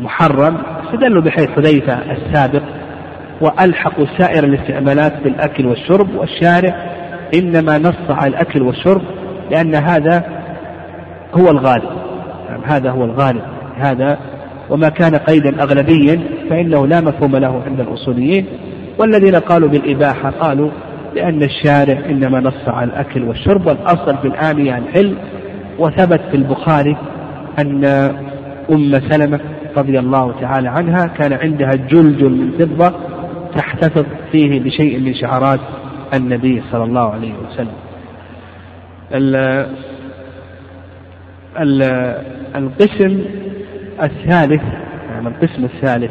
محرم 0.00 0.58
استدلوا 0.92 1.22
بحيث 1.22 1.48
حذيفة 1.50 1.98
السابق 2.12 2.62
وألحقوا 3.40 4.06
سائر 4.18 4.44
الاستعمالات 4.44 5.12
بالأكل 5.24 5.66
والشرب 5.66 6.14
والشارع 6.14 6.74
إنما 7.34 7.78
نص 7.78 8.10
على 8.10 8.30
الأكل 8.30 8.62
والشرب 8.62 9.02
لأن 9.50 9.74
هذا 9.74 10.24
هو 11.34 11.50
الغالب. 11.50 11.90
يعني 12.48 12.62
هذا 12.64 12.90
هو 12.90 13.04
الغالب. 13.04 13.42
هذا 13.78 14.18
وما 14.70 14.88
كان 14.88 15.14
قيدا 15.14 15.62
أغلبيا 15.62 16.20
فإنه 16.50 16.86
لا 16.86 17.00
مفهوم 17.00 17.36
له 17.36 17.62
عند 17.66 17.80
الأصوليين. 17.80 18.46
والذين 18.98 19.36
قالوا 19.36 19.68
بالإباحة 19.68 20.30
قالوا 20.30 20.70
لأن 21.14 21.42
الشارع 21.42 21.98
إنما 22.10 22.40
نص 22.40 22.68
على 22.68 22.90
الأكل 22.90 23.24
والشرب 23.24 23.66
والأصل 23.66 24.16
في 24.18 24.28
الآنية 24.28 24.78
الحل 24.78 25.14
وثبت 25.78 26.20
في 26.30 26.36
البخاري 26.36 26.96
أن 27.58 27.84
أم 28.70 29.00
سلمة 29.10 29.40
رضي 29.76 29.98
الله 29.98 30.34
تعالى 30.40 30.68
عنها 30.68 31.06
كان 31.06 31.32
عندها 31.32 31.70
جلجل 31.70 32.30
من 32.30 32.52
فضة 32.58 32.94
تحتفظ 33.56 34.04
فيه 34.32 34.60
بشيء 34.60 35.00
من 35.00 35.14
شعارات 35.14 35.60
النبي 36.14 36.62
صلى 36.72 36.84
الله 36.84 37.12
عليه 37.12 37.32
وسلم. 37.34 37.74
ال 39.12 39.36
ال 41.60 41.82
القسم 42.56 43.24
الثالث 44.02 44.62
يعني 45.10 45.28
القسم 45.28 45.64
الثالث 45.64 46.10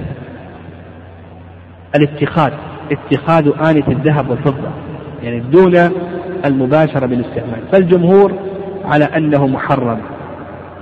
الاتخاذ 1.96 2.52
اتخاذ 2.92 3.52
آنية 3.70 3.88
الذهب 3.88 4.30
والفضة 4.30 4.70
يعني 5.24 5.40
دون 5.40 5.92
المباشرة 6.46 7.06
بالاستعمال. 7.06 7.62
فالجمهور 7.72 8.34
على 8.86 9.06
أنه 9.06 9.48
محرم 9.48 10.00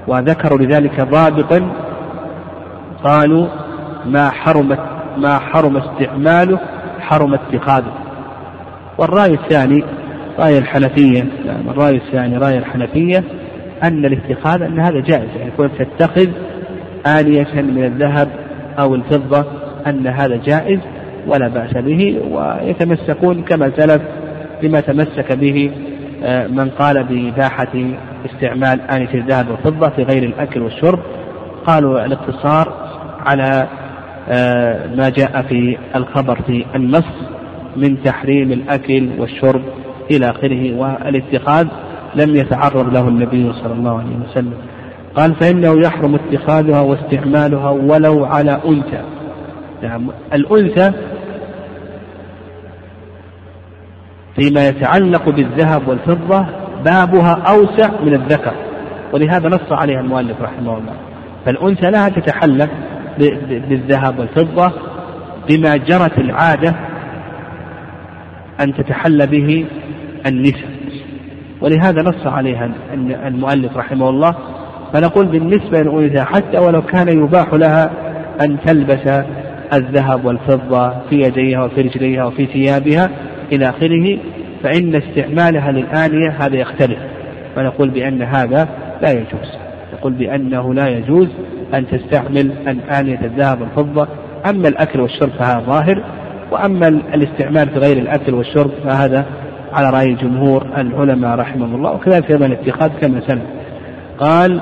وذكروا 0.08 0.60
لذلك 0.60 1.02
ضابطا 1.02 1.72
قالوا 3.04 3.48
ما 4.06 4.30
حرمت 4.30 4.80
ما 5.18 5.40
حرم 5.40 5.78
استعماله 5.78 6.60
حرم 7.00 7.34
اتخاذه. 7.34 7.94
والرأي 8.98 9.34
الثاني 9.34 9.84
رأي 10.40 10.58
الحنفية 10.58 11.24
يعني 11.46 11.70
الرأي 11.70 11.96
الثاني 11.96 12.38
رأي 12.38 12.58
الحنفية 12.58 13.24
أن 13.84 14.06
الاتخاذ 14.06 14.62
أن 14.62 14.80
هذا 14.80 15.00
جائز. 15.00 15.30
يعني 15.36 15.48
يكون 15.48 15.70
تتخذ 15.78 16.28
آنية 17.08 17.62
من 17.62 17.84
الذهب 17.84 18.30
أو 18.80 18.96
الفضة 18.96 19.46
أن 19.88 20.08
هذا 20.08 20.36
جائز 20.36 20.80
ولا 21.28 21.48
بأس 21.48 21.74
به 21.74 22.22
ويتمسكون 22.32 23.42
كما 23.42 23.72
سلف 23.78 24.02
بما 24.62 24.80
تمسك 24.80 25.34
به 25.34 25.72
آه، 26.24 26.48
من 26.48 26.70
قال 26.70 27.04
بإباحة 27.04 27.74
استعمال 28.26 28.82
آنية 28.82 29.14
الذهب 29.14 29.46
والفضة 29.50 29.90
في 29.90 30.04
غير 30.04 30.24
الأكل 30.24 30.62
والشرب. 30.62 31.00
قالوا 31.66 32.06
الاقتصار 32.06 32.79
على 33.26 33.68
آه، 34.30 34.88
ما 34.96 35.10
جاء 35.10 35.42
في 35.42 35.78
الخبر 35.96 36.42
في 36.42 36.66
النص 36.76 37.06
من 37.76 38.04
تحريم 38.04 38.52
الأكل 38.52 39.10
والشرب 39.18 39.62
إلى 40.12 40.30
آخره 40.30 40.78
والاتخاذ 40.78 41.68
لم 42.16 42.36
يتعرض 42.36 42.94
له 42.94 43.08
النبي 43.08 43.54
صلى 43.54 43.74
الله 43.74 44.00
عليه 44.00 44.16
وسلم. 44.30 44.54
قال 45.16 45.36
فإنه 45.36 45.82
يحرم 45.82 46.16
اتخاذها 46.16 46.82
واستعمالها 46.82 47.70
ولو 47.70 48.26
على 48.26 48.60
أنثى. 48.66 49.02
نعم 49.84 50.08
الأنثى 50.34 50.92
فيما 54.36 54.68
يتعلق 54.68 55.30
بالذهب 55.30 55.88
والفضة 55.88 56.46
بابها 56.86 57.34
أوسع 57.34 57.90
من 58.04 58.14
الذكر 58.14 58.54
ولهذا 59.14 59.50
نص 59.50 59.72
عليها 59.72 60.00
المؤلف 60.00 60.42
رحمه 60.42 60.78
الله. 60.78 60.94
فالأنثى 61.46 61.92
لها 61.92 62.10
تتحلى 62.10 62.68
بالذهب 63.70 64.20
والفضة 64.20 64.72
بما 65.50 65.78
جرت 65.78 66.18
العادة 66.18 66.76
أن 68.62 68.74
تتحلى 68.74 69.28
به 69.28 69.66
النساء. 70.28 70.70
ولهذا 71.62 72.02
نص 72.02 72.28
عليها 72.28 72.72
المؤلف 73.28 73.78
رحمه 73.78 74.10
الله 74.10 74.36
فنقول 74.94 75.26
بالنسبة 75.26 75.82
للأنثى 75.82 76.24
حتى 76.24 76.58
ولو 76.58 76.82
كان 76.82 77.08
يباح 77.24 77.54
لها 77.54 77.92
أن 78.42 78.58
تلبس 78.66 79.24
الذهب 79.74 80.26
والفضة 80.26 80.90
في 81.10 81.16
يديها 81.16 81.64
وفي 81.64 81.82
رجليها 81.82 82.26
وفي 82.26 82.46
ثيابها 82.46 83.10
إلى 83.52 83.70
آخره 83.70 84.18
فإن 84.64 84.96
استعمالها 84.96 85.72
للآنية 85.72 86.30
هذا 86.30 86.56
يختلف. 86.56 87.00
فنقول 87.56 87.90
بأن 87.90 88.22
هذا 88.22 88.70
لا 89.02 89.12
يجوز. 89.12 89.58
نقول 89.94 90.14
بأنه 90.14 90.74
لا 90.74 90.88
يجوز 90.88 91.28
أن 91.74 91.88
تستعمل 91.88 92.52
آنية 93.00 93.20
الذهب 93.22 93.62
والفضة 93.62 94.08
أما 94.50 94.68
الأكل 94.68 95.02
والشرب 95.02 95.30
فهذا 95.30 95.60
ظاهر. 95.60 96.04
وأما 96.52 96.88
الاستعمال 96.88 97.70
في 97.70 97.80
غير 97.80 97.98
الأكل 97.98 98.34
والشرب 98.34 98.72
فهذا 98.84 99.26
على 99.74 99.90
رأي 99.90 100.14
جمهور 100.14 100.66
العلماء 100.78 101.40
رحمهم 101.40 101.76
الله. 101.76 101.92
وكذلك 101.92 102.32
أيضا 102.32 102.46
الاتخاذ 102.46 102.90
كما 103.02 103.22
سلم 103.28 103.46
قال 104.20 104.62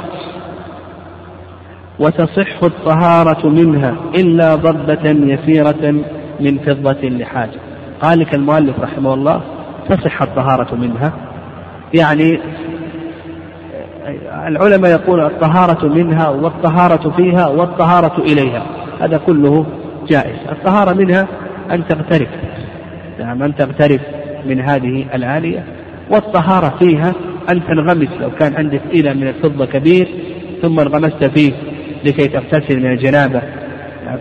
وتصح 1.99 2.63
الطهارة 2.63 3.47
منها 3.49 3.95
إلا 4.15 4.55
ضربة 4.55 5.09
يسيرة 5.09 5.93
من 6.39 6.57
فضة 6.57 7.09
لحاجة. 7.09 7.59
قال 8.01 8.19
لك 8.19 8.35
المؤلف 8.35 8.79
رحمه 8.79 9.13
الله 9.13 9.41
تصح 9.89 10.21
الطهارة 10.21 10.75
منها. 10.75 11.13
يعني 11.93 12.39
العلماء 14.47 14.91
يقول 14.91 15.25
الطهارة 15.25 15.87
منها 15.87 16.29
والطهارة 16.29 17.09
فيها 17.17 17.47
والطهارة 17.47 18.21
إليها. 18.21 18.65
هذا 19.01 19.17
كله 19.17 19.65
جائز. 20.07 20.37
الطهارة 20.51 20.93
منها 20.93 21.27
أن 21.71 21.87
تغترف. 21.87 22.29
نعم 23.19 23.43
أن 23.43 23.55
تغترف 23.55 24.01
من 24.45 24.61
هذه 24.61 25.05
الآلية 25.13 25.63
والطهارة 26.09 26.75
فيها 26.79 27.13
أن 27.49 27.65
تنغمس. 27.67 28.09
لو 28.21 28.31
كان 28.31 28.55
عندك 28.55 28.81
إلى 28.93 29.13
من 29.13 29.27
الفضة 29.27 29.65
كبير 29.65 30.07
ثم 30.61 30.79
انغمست 30.79 31.25
فيه 31.25 31.51
لكي 32.05 32.27
تغتسل 32.27 32.79
من 32.79 32.91
الجنابة. 32.91 33.41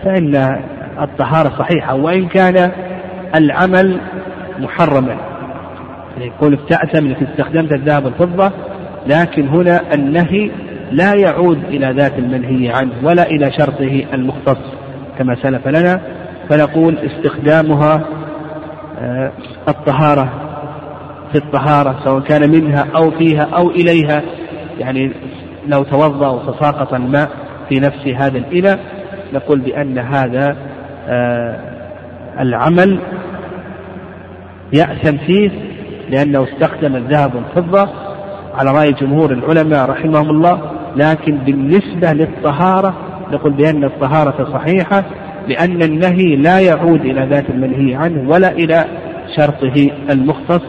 فإن 0.04 0.60
الطهارة 1.00 1.48
صحيحة. 1.58 1.94
وإن 1.94 2.28
كان 2.28 2.70
العمل 3.34 4.00
محرما. 4.58 5.16
يعني 6.16 6.26
يكون 6.26 6.52
ابتأت 6.52 6.96
من 6.96 7.12
استخدمت 7.12 7.72
الذهب 7.72 8.04
والفضة 8.04 8.52
لكن 9.08 9.48
هنا 9.48 9.94
النهي 9.94 10.50
لا 10.92 11.14
يعود 11.14 11.64
إلى 11.64 11.92
ذات 11.92 12.18
المنهي 12.18 12.68
عنه 12.68 12.92
ولا 13.02 13.26
إلى 13.26 13.52
شرطه 13.52 14.04
المختص 14.14 14.58
كما 15.18 15.36
سلف 15.42 15.68
لنا 15.68 16.00
فنقول 16.48 16.98
استخدامها 16.98 18.04
آه، 18.98 19.32
الطهارة 19.68 20.32
في 21.32 21.38
الطهارة 21.38 22.00
سواء 22.04 22.20
كان 22.20 22.50
منها 22.50 22.86
أو 22.96 23.10
فيها 23.10 23.42
أو 23.42 23.70
إليها 23.70 24.22
يعني 24.78 25.12
لو 25.66 25.82
توضأ 25.82 26.28
وتساقط 26.28 26.94
الماء 26.94 27.30
في 27.68 27.80
نفس 27.80 28.06
هذا 28.06 28.38
الإناء 28.38 28.78
نقول 29.34 29.60
بأن 29.60 29.98
هذا 29.98 30.56
آه، 31.08 31.58
العمل 32.40 32.98
يأثم 34.72 35.16
فيه 35.16 35.50
لأنه 36.10 36.44
استخدم 36.44 36.96
الذهب 36.96 37.34
والفضة 37.34 37.88
على 38.56 38.70
رأي 38.70 38.92
جمهور 38.92 39.32
العلماء 39.32 39.90
رحمهم 39.90 40.30
الله 40.30 40.60
لكن 40.96 41.36
بالنسبة 41.36 42.12
للطهارة 42.12 42.94
نقول 43.32 43.52
بأن 43.52 43.84
الطهارة 43.84 44.52
صحيحة 44.52 45.04
لأن 45.48 45.82
النهي 45.82 46.36
لا 46.36 46.60
يعود 46.60 47.00
إلى 47.00 47.26
ذات 47.30 47.50
المنهي 47.50 47.94
عنه 47.94 48.30
ولا 48.30 48.52
إلى 48.52 48.84
شرطه 49.36 49.90
المختص. 50.10 50.62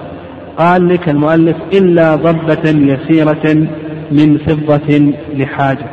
قال 0.57 0.87
لك 0.87 1.09
المؤلف 1.09 1.55
إلا 1.73 2.15
ضبة 2.15 2.69
يسيرة 2.69 3.67
من 4.11 4.37
فضة 4.37 5.13
لحاجة. 5.33 5.85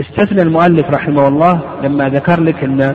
استثنى 0.00 0.42
المؤلف 0.42 0.90
رحمه 0.90 1.28
الله 1.28 1.60
لما 1.82 2.08
ذكر 2.08 2.40
لك 2.40 2.64
أن 2.64 2.94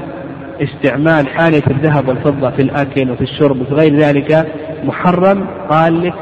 استعمال 0.62 1.28
آلة 1.30 1.64
الذهب 1.72 2.08
والفضة 2.08 2.50
في 2.50 2.62
الأكل 2.62 3.12
وفي 3.12 3.22
الشرب 3.22 3.62
وفي 3.62 3.74
غير 3.74 3.96
ذلك 3.96 4.48
محرم. 4.84 5.48
قال 5.70 6.04
لك 6.04 6.14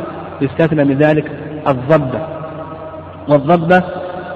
يستثنى 0.41 0.83
من 0.83 0.97
ذلك 0.97 1.31
الضبة. 1.67 2.19
والضبة 3.29 3.83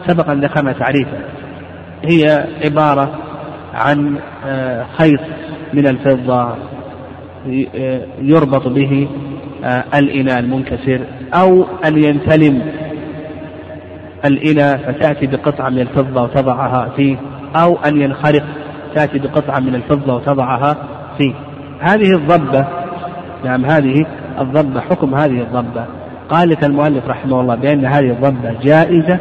سبق 0.07 0.29
أن 0.29 0.41
ذكرنا 0.41 0.71
تعريفه 0.71 1.17
هي 2.05 2.47
عبارة 2.65 3.11
عن 3.73 4.17
آه، 4.45 4.85
خيط 4.97 5.19
من 5.73 5.87
الفضة 5.87 6.55
آه، 7.75 8.01
يربط 8.21 8.67
به 8.67 9.07
آه، 9.63 9.83
الإناء 9.95 10.39
المنكسر 10.39 11.01
أو 11.33 11.65
أن 11.85 12.03
ينتلم 12.03 12.61
الإناء 14.25 14.77
فتأتي 14.77 15.27
بقطعة 15.27 15.69
من 15.69 15.79
الفضة 15.79 16.23
وتضعها 16.23 16.89
فيه 16.95 17.17
أو 17.55 17.77
أن 17.77 18.01
ينخرق 18.01 18.43
تأتي 18.95 19.19
بقطعة 19.19 19.59
من 19.59 19.75
الفضة 19.75 20.15
وتضعها 20.15 20.77
فيه. 21.17 21.33
هذه 21.79 22.15
الضبة 22.15 22.65
نعم 23.45 23.65
هذه 23.65 24.05
الضبة 24.39 24.79
حكم 24.79 25.15
هذه 25.15 25.41
الضبة. 25.41 25.85
قال 26.29 26.49
لك 26.49 26.63
المؤلف 26.63 27.07
رحمه 27.07 27.41
الله 27.41 27.55
بأن 27.55 27.85
هذه 27.85 28.09
الضبة 28.11 28.53
جائزة 28.63 29.19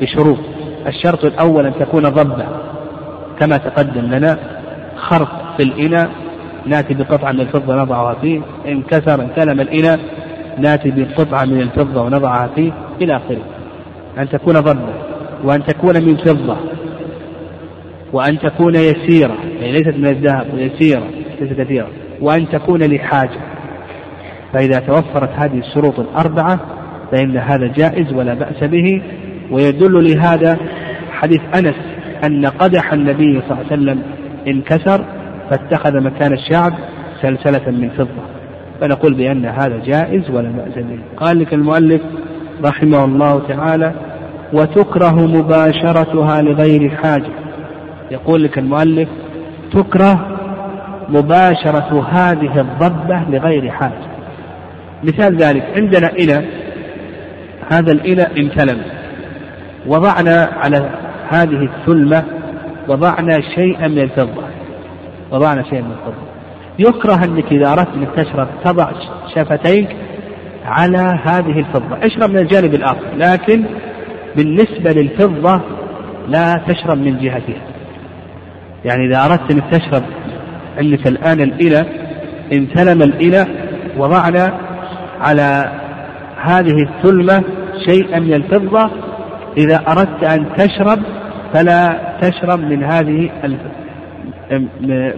بشروط. 0.00 0.38
الشرط 0.86 1.24
الأول 1.24 1.66
أن 1.66 1.72
تكون 1.80 2.02
ضبة. 2.02 2.46
كما 3.40 3.56
تقدم 3.56 4.00
لنا 4.00 4.38
خرق 4.96 5.54
في 5.56 5.62
الإناء 5.62 6.10
ناتي 6.66 6.94
بقطعة 6.94 7.32
من 7.32 7.40
الفضة 7.40 7.74
نضعها 7.74 8.14
فيه. 8.14 8.40
انكسر 8.66 9.22
انكلم 9.22 9.60
الإناء 9.60 10.00
ناتي 10.58 10.90
بقطعة 10.90 11.44
من 11.44 11.60
الفضة 11.60 12.02
ونضعها 12.02 12.48
فيه 12.54 12.72
إلى 13.00 13.16
آخره. 13.16 13.42
أن 14.18 14.28
تكون 14.28 14.54
ضبة. 14.54 14.94
وأن 15.44 15.64
تكون 15.64 15.94
من 16.04 16.16
فضة. 16.16 16.56
وأن 18.12 18.38
تكون 18.38 18.74
يسيرة. 18.74 19.36
يعني 19.60 19.72
ليست 19.72 19.96
من 19.96 20.06
الذهب 20.06 20.46
يسيرة 20.54 21.02
ليست 21.40 21.60
كثيرة. 21.60 21.88
وأن 22.20 22.48
تكون 22.48 22.82
لحاجة. 22.82 23.51
فإذا 24.52 24.78
توفرت 24.78 25.30
هذه 25.36 25.58
الشروط 25.58 26.00
الأربعة 26.00 26.60
فإن 27.12 27.36
هذا 27.36 27.66
جائز 27.66 28.12
ولا 28.12 28.34
بأس 28.34 28.64
به 28.64 29.02
ويدل 29.50 30.12
لهذا 30.12 30.56
حديث 31.12 31.40
أنس 31.54 31.74
أن 32.24 32.46
قدح 32.46 32.92
النبي 32.92 33.40
صلى 33.40 33.52
الله 33.52 33.66
عليه 33.70 33.82
وسلم 33.82 34.02
انكسر 34.48 35.04
فاتخذ 35.50 36.00
مكان 36.00 36.32
الشعب 36.32 36.72
سلسلة 37.22 37.70
من 37.70 37.90
فضة. 37.90 38.22
فنقول 38.80 39.14
بأن 39.14 39.44
هذا 39.44 39.78
جائز 39.86 40.30
ولا 40.30 40.48
بأس 40.50 40.74
به. 40.74 40.98
قال 41.16 41.38
لك 41.38 41.54
المؤلف 41.54 42.02
رحمه 42.64 43.04
الله 43.04 43.42
تعالى 43.48 43.92
وتكره 44.52 45.26
مباشرتها 45.26 46.42
لغير 46.42 46.90
حاجة 46.90 47.32
يقول 48.10 48.42
لك 48.44 48.58
المؤلف 48.58 49.08
تكره 49.72 50.38
مباشرة 51.08 52.06
هذه 52.10 52.60
الضبة 52.60 53.22
لغير 53.30 53.70
حاجة 53.70 54.11
مثال 55.02 55.36
ذلك 55.36 55.64
عندنا 55.76 56.10
إناء 56.20 56.44
هذا 57.70 57.92
الإناء 57.92 58.40
امتلم 58.40 58.82
وضعنا 59.86 60.50
على 60.56 60.90
هذه 61.28 61.68
الثلمة 61.76 62.24
وضعنا 62.88 63.40
شيئا 63.54 63.88
من 63.88 63.98
الفضة. 63.98 64.42
وضعنا 65.30 65.62
شيئا 65.62 65.80
من 65.80 65.92
الفضة. 65.92 66.22
يكره 66.78 67.24
أنك 67.24 67.52
إذا 67.52 67.72
أردت 67.72 67.88
أنك 67.94 68.08
تشرب 68.16 68.48
تضع 68.64 68.90
شفتيك 69.34 69.96
على 70.64 71.18
هذه 71.24 71.58
الفضة. 71.58 71.96
اشرب 72.02 72.30
من 72.30 72.38
الجانب 72.38 72.74
الآخر 72.74 73.06
لكن 73.16 73.64
بالنسبة 74.36 74.90
للفضة 74.92 75.60
لا 76.28 76.62
تشرب 76.68 76.98
من 76.98 77.18
جهتها. 77.18 77.62
يعني 78.84 79.06
إذا 79.06 79.24
أردت 79.24 79.50
أنك 79.52 79.64
تشرب 79.70 80.02
عندك 80.78 81.06
الآن 81.06 81.40
الإلى 81.40 81.86
امتلم 82.52 83.02
الإلى 83.02 83.46
وضعنا 83.96 84.71
على 85.22 85.72
هذه 86.42 86.76
الثلمة 86.82 87.44
شيئا 87.88 88.18
من 88.18 88.34
الفضة 88.34 88.90
إذا 89.56 89.82
أردت 89.88 90.24
أن 90.24 90.46
تشرب 90.56 90.98
فلا 91.54 91.98
تشرب 92.20 92.60
من 92.60 92.84
هذه 92.84 93.30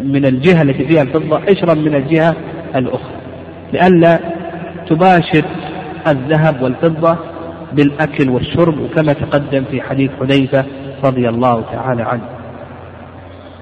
من 0.05 0.25
الجهة 0.25 0.63
التي 0.63 0.85
فيها 0.89 1.03
الفضة 1.03 1.41
اشرب 1.49 1.79
من 1.79 1.95
الجهة 1.95 2.37
الأخرى. 2.77 3.15
لئلا 3.73 4.21
تباشر 4.89 5.45
الذهب 6.07 6.63
والفضة 6.63 7.19
بالأكل 7.73 8.31
والشرب 8.31 8.81
وكما 8.81 9.13
تقدم 9.13 9.65
في 9.71 9.83
حديث 9.83 10.11
حذيفة 10.21 10.65
رضي 11.05 11.29
الله 11.29 11.65
تعالى 11.73 12.03
عنه. 12.03 12.29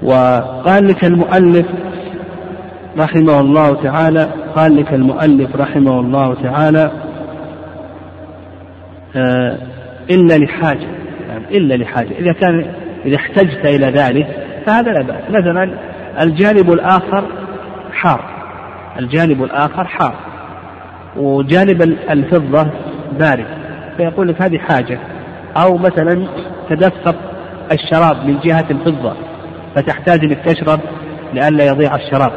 وقال 0.03 0.87
لك 0.87 1.05
المؤلف 1.05 1.67
رحمه 2.99 3.41
الله 3.41 3.83
تعالى 3.83 4.29
قال 4.57 4.77
لك 4.77 4.95
المؤلف 4.95 5.57
رحمه 5.57 6.01
الله 6.01 6.35
تعالى 6.43 6.91
آه 9.17 9.59
إلا 10.11 10.35
لحاجة 10.35 10.87
يعني 11.29 11.59
إلا 11.59 11.75
لحاجة 11.75 12.19
إذا 12.19 12.33
كان 12.33 12.75
إذا 13.05 13.17
احتجت 13.17 13.67
إلى 13.67 13.87
ذلك 13.87 14.27
فهذا 14.67 14.93
لا 14.93 15.03
بأس. 15.03 15.23
مثلا 15.31 15.75
الجانب 16.21 16.73
الآخر 16.73 17.25
حار 17.93 18.21
الجانب 18.99 19.43
الآخر 19.43 19.85
حار 19.85 20.15
وجانب 21.17 21.83
الفضة 22.11 22.67
بارد 23.19 23.47
فيقول 23.97 24.29
لك 24.29 24.43
هذه 24.43 24.59
حاجة. 24.59 24.99
أو 25.57 25.77
مثلا 25.77 26.27
تدفق 26.71 27.17
الشراب 27.73 28.27
من 28.27 28.39
جهة 28.45 28.65
الفضة 28.71 29.13
فتحتاج 29.77 30.25
إنك 30.25 30.39
تشرب 30.45 30.81
لئلا 31.35 31.65
يضيع 31.67 31.97
الشراب. 31.97 32.33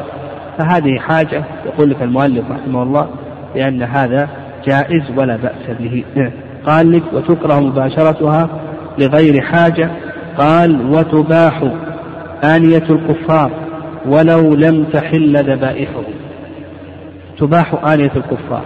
فهذه 0.57 0.99
حاجة 0.99 1.43
يقول 1.65 1.89
لك 1.89 2.01
المؤلف 2.01 2.43
رحمه 2.51 2.83
الله 2.83 3.07
لأن 3.55 3.83
هذا 3.83 4.29
جائز 4.65 5.03
ولا 5.17 5.35
بأس 5.35 5.77
به. 5.79 6.03
قال 6.65 6.91
لك 6.91 7.03
وتكره 7.13 7.59
مباشرتها 7.59 8.49
لغير 8.99 9.41
حاجة. 9.41 9.89
قال 10.37 10.91
وتباح 10.91 11.63
آنية 12.43 12.83
الكفار 12.89 13.51
ولو 14.07 14.55
لم 14.55 14.83
تحل 14.83 15.37
ذبائحهم. 15.37 16.03
تباح 17.37 17.85
آنية 17.87 18.11
الكفار 18.15 18.65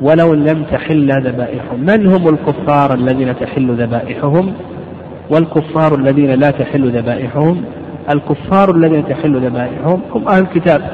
ولو 0.00 0.34
لم 0.34 0.64
تحل 0.72 1.26
ذبائحهم. 1.26 1.80
من 1.80 2.06
هم 2.06 2.28
الكفار 2.28 2.94
الذين 2.94 3.36
تحل 3.38 3.82
ذبائحهم؟ 3.82 4.52
والكفار 5.30 5.94
الذين 5.94 6.30
لا 6.30 6.50
تحل 6.50 6.98
ذبائحهم 6.98 7.64
الكفار 8.10 8.76
الذين 8.76 9.08
تحل 9.08 9.46
ذبائحهم 9.46 10.00
هم 10.14 10.28
أهل 10.28 10.42
الكتاب. 10.42 10.90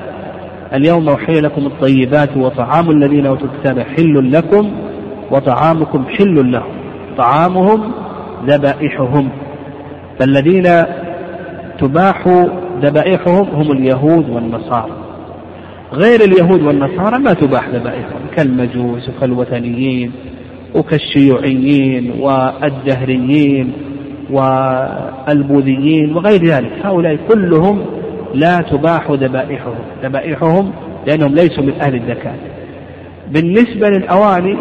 اليوم 0.74 1.09
أحل 1.09 1.42
لكم 1.42 1.66
الطيبات 1.66 2.36
وطعام 2.36 2.90
الذين 2.90 3.26
أوتوا 3.26 3.46
الكتاب 3.46 3.78
حل 3.78 4.32
لكم 4.32 4.70
وطعامكم 5.30 6.04
حل 6.04 6.52
لهم. 6.52 6.72
طعامهم 7.18 7.92
ذبائحهم. 8.46 9.28
فالذين 10.20 10.84
تباح 11.78 12.28
ذبائحهم 12.82 13.48
هم 13.48 13.72
اليهود 13.72 14.30
والنصارى. 14.30 14.92
غير 15.92 16.20
اليهود 16.20 16.62
والنصارى 16.62 17.18
ما 17.18 17.32
تباح 17.32 17.68
ذبائحهم. 17.68 18.20
كالمجوس 18.36 19.09
وكالوثنيين 19.09 20.12
وكالشيوعيين 20.74 22.12
والدهريين 22.20 23.72
والبوذيين 24.31 26.16
وغير 26.16 26.45
ذلك. 26.45 26.72
هؤلاء 26.85 27.18
كلهم 27.29 27.85
لا 28.35 28.61
تباح 28.61 29.11
ذبائحهم. 29.11 29.79
ذبائحهم 30.03 30.72
لأنهم 31.07 31.35
ليسوا 31.35 31.64
من 31.64 31.81
أهل 31.81 31.95
الزكاة. 31.95 32.35
بالنسبة 33.31 33.89
للأواني 33.89 34.57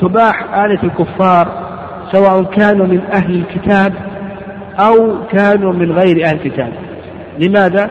تباح 0.00 0.54
آلة 0.54 0.82
الكفار 0.82 1.48
سواء 2.12 2.42
كانوا 2.42 2.86
من 2.86 3.00
أهل 3.12 3.34
الكتاب 3.34 3.94
أو 4.78 5.14
كانوا 5.32 5.72
من 5.72 5.92
غير 5.92 6.24
أهل 6.24 6.36
الكتاب. 6.36 6.72
لماذا؟ 7.38 7.90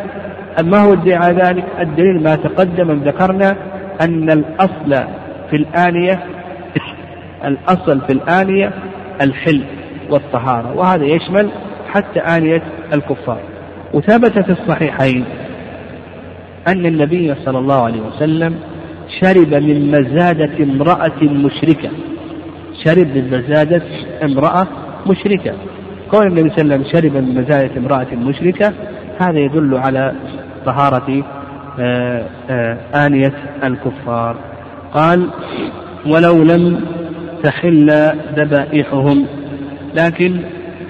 ما 0.63 0.77
هو 0.77 0.93
ادعاء 0.93 1.31
ذلك؟ 1.31 1.63
الدليل 1.79 2.23
ما 2.23 2.35
تقدم 2.35 2.91
ذكرنا 2.91 3.55
أن 4.01 4.29
الأصل 4.31 5.03
في 5.49 5.55
الآنية 5.55 6.19
الأصل 7.45 8.01
في 8.01 8.13
الآنية 8.13 8.71
الحل 9.21 9.63
والطهارة 10.09 10.75
وهذا 10.75 11.05
يشمل 11.05 11.49
حتى 11.89 12.19
آنية 12.19 12.63
الكفار. 12.93 13.41
وثبت 13.93 14.39
في 14.39 14.51
الصحيحين 14.51 15.25
أن 16.67 16.85
النبي 16.85 17.35
صلى 17.45 17.59
الله 17.59 17.83
عليه 17.83 18.01
وسلم 18.01 18.55
شرب 19.21 19.53
من 19.53 19.91
مزادة 19.91 20.63
امرأة 20.63 21.23
مشركة. 21.23 21.89
شرب 22.85 23.07
من 23.07 23.27
مزادة 23.31 23.81
امرأة 24.23 24.67
مشركة. 25.07 25.53
كون 26.11 26.27
النبي 26.27 26.49
صلى 26.49 26.61
الله 26.61 26.73
عليه 26.75 26.85
وسلم 26.85 27.01
شرب 27.01 27.23
من 27.23 27.41
مزادة 27.41 27.77
امرأة 27.77 28.15
مشركة 28.15 28.73
هذا 29.19 29.39
يدل 29.39 29.77
على 29.77 30.13
طهارة 30.65 31.23
آه، 31.79 32.25
آه، 32.49 32.77
آنية 33.05 33.33
الكفار. 33.63 34.35
قال 34.93 35.29
ولو 36.05 36.43
لم 36.43 36.81
تحل 37.43 37.89
ذبائحهم 38.35 39.25
لكن 39.95 40.41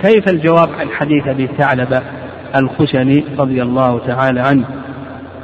كيف 0.01 0.29
الجواب 0.29 0.69
عن 0.79 0.89
حديث 0.89 1.27
أبي 1.27 1.49
ثعلبة 1.57 2.01
الخشني 2.55 3.23
رضي 3.39 3.61
الله 3.61 3.99
تعالى 4.07 4.41
عنه؟ 4.41 4.65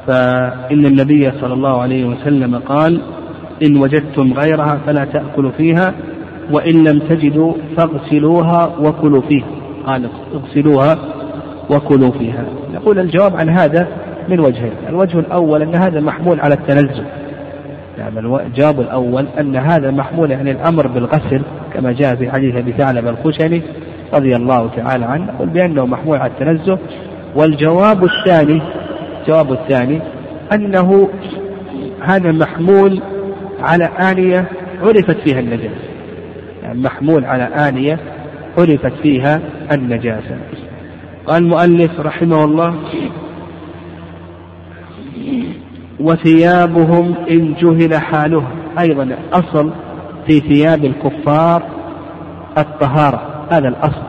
فإن 0.07 0.85
النبي 0.85 1.31
صلى 1.41 1.53
الله 1.53 1.81
عليه 1.81 2.05
وسلم 2.05 2.55
قال 2.55 3.01
إن 3.63 3.77
وجدتم 3.77 4.33
غيرها 4.33 4.79
فلا 4.85 5.05
تأكلوا 5.05 5.51
فيها 5.51 5.93
وإن 6.51 6.83
لم 6.83 6.99
تجدوا 6.99 7.53
فاغسلوها 7.77 8.75
وكلوا 8.79 9.21
فيها. 9.21 9.47
قال 9.85 10.09
اغسلوها 10.33 10.97
وكلوا 11.69 12.11
فيها. 12.11 12.45
نقول 12.73 12.99
الجواب 12.99 13.35
عن 13.35 13.49
هذا 13.49 13.87
من 14.29 14.39
وجهين 14.39 14.73
الوجه 14.89 15.19
الأول 15.19 15.61
أن 15.61 15.75
هذا 15.75 15.99
محمول 15.99 16.39
على 16.39 16.53
التنزل 16.53 17.05
نعم 18.05 18.35
الجواب 18.35 18.81
الأول 18.81 19.27
أن 19.39 19.55
هذا 19.55 19.91
محمول 19.91 20.31
يعني 20.31 20.51
الأمر 20.51 20.87
بالغسل 20.87 21.41
كما 21.73 21.91
جاء 21.91 22.15
في 22.15 22.31
حديث 22.31 22.55
أبي 22.55 22.71
ثعلب 22.71 23.07
الخشني 23.07 23.61
رضي 24.13 24.35
الله 24.35 24.69
تعالى 24.75 25.05
عنه 25.05 25.25
نقول 25.25 25.49
بأنه 25.49 25.85
محمول 25.85 26.17
على 26.17 26.31
التنزه. 26.31 26.79
والجواب 27.35 28.03
الثاني 28.03 28.61
الجواب 29.21 29.51
الثاني 29.51 30.01
أنه 30.53 31.09
هذا 32.01 32.31
محمول 32.31 33.01
على 33.59 33.85
آنية 33.85 34.45
عرفت 34.81 35.17
فيها 35.17 35.39
النجاسة. 35.39 35.85
يعني 36.63 36.79
محمول 36.79 37.25
على 37.25 37.43
آنية 37.43 37.99
عرفت 38.57 38.93
فيها 39.01 39.39
النجاسة. 39.71 40.37
قال 41.27 41.43
المؤلف 41.43 41.99
رحمه 41.99 42.43
الله 42.43 42.75
وثيابهم 45.99 47.15
إن 47.29 47.53
جهل 47.53 47.95
حالها. 48.01 48.51
أيضا 48.79 49.17
أصل 49.33 49.71
في 50.27 50.39
ثياب 50.39 50.85
الكفار 50.85 51.63
الطهارة 52.57 53.45
هذا 53.51 53.67
الأصل. 53.67 54.05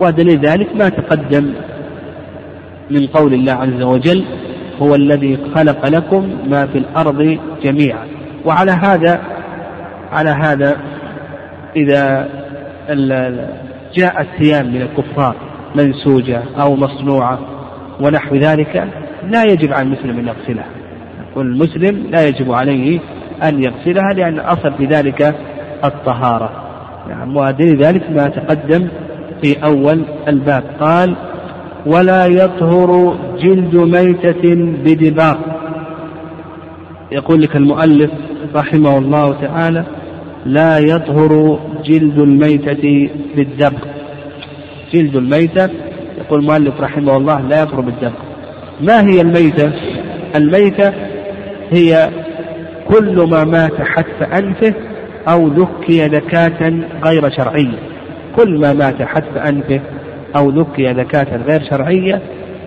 ودليل 0.00 0.40
ذلك 0.46 0.76
ما 0.76 0.88
تقدم 0.88 1.52
من 2.90 3.06
قول 3.06 3.34
الله 3.34 3.52
عز 3.52 3.82
وجل 3.82 4.24
هو 4.82 4.94
الذي 4.94 5.38
خلق 5.54 5.88
لكم 5.88 6.30
ما 6.46 6.66
في 6.66 6.78
الأرض 6.78 7.38
جميعا 7.62 8.06
وعلى 8.44 8.72
هذا 8.72 9.20
على 10.12 10.30
هذا 10.30 10.76
إذا 11.76 12.28
جاء 13.94 14.20
الثياب 14.20 14.66
من 14.66 14.82
الكفار 14.82 15.36
منسوجة 15.74 16.42
أو 16.60 16.76
مصنوعة 16.76 17.38
ونحو 18.00 18.36
ذلك 18.36 18.88
لا 19.22 19.42
يجب 19.42 19.72
على 19.72 19.82
المسلم 19.82 20.18
أن 20.18 20.28
يغسلها. 20.28 20.77
والمسلم 21.36 22.06
لا 22.10 22.28
يجب 22.28 22.52
عليه 22.52 23.00
أن 23.42 23.64
يغسلها 23.64 24.12
لأن 24.12 24.34
الأصل 24.34 24.72
في 24.72 24.84
ذلك 24.84 25.34
الطهارة. 25.84 26.50
نعم 27.08 27.36
ودليل 27.36 27.82
ذلك 27.82 28.10
ما 28.10 28.28
تقدم 28.28 28.88
في 29.42 29.64
أول 29.64 30.02
الباب. 30.28 30.64
قال 30.80 31.16
ولا 31.86 32.26
يطهر 32.26 33.18
جلد 33.38 33.74
ميتة 33.74 34.54
بدباق 34.84 35.38
يقول 37.12 37.42
لك 37.42 37.56
المؤلف 37.56 38.10
رحمه 38.54 38.98
الله 38.98 39.32
تعالى 39.40 39.84
لا 40.46 40.78
يطهر 40.78 41.60
جلد 41.84 42.18
الميتة 42.18 43.10
بالدبق 43.36 43.86
جلد 44.92 45.16
الميتة 45.16 45.68
يقول 46.18 46.40
المؤلف 46.40 46.80
رحمه 46.80 47.16
الله 47.16 47.40
لا 47.40 47.62
يطهر 47.62 47.80
بالدبق 47.80 48.18
ما 48.80 49.00
هي 49.00 49.20
الميتة؟ 49.20 49.72
الميتة 50.36 50.92
هي 51.72 52.10
كل 52.88 53.28
ما 53.30 53.44
مات 53.44 53.82
حتف 53.82 54.22
أنفه 54.22 54.74
أو 55.28 55.48
ذكي 55.48 56.06
ذكاة 56.06 56.72
غير 57.04 57.30
شرعية. 57.30 57.78
كل 58.36 58.58
ما 58.58 58.72
مات 58.72 59.02
حتف 59.02 59.36
أنفه 59.36 59.80
أو 60.36 60.50
ذكي 60.50 60.92
ذكاة 60.92 61.36
غير 61.36 61.62
شرعية 61.70 62.20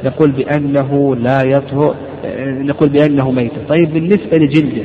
نقول 0.06 0.32
بأنه 0.32 1.16
لا 1.16 1.42
يطهر 1.42 1.96
نقول 2.42 2.90
بأنه 2.90 3.32
ميت. 3.32 3.52
طيب 3.70 3.94
بالنسبة 3.94 4.38
لجلده 4.38 4.84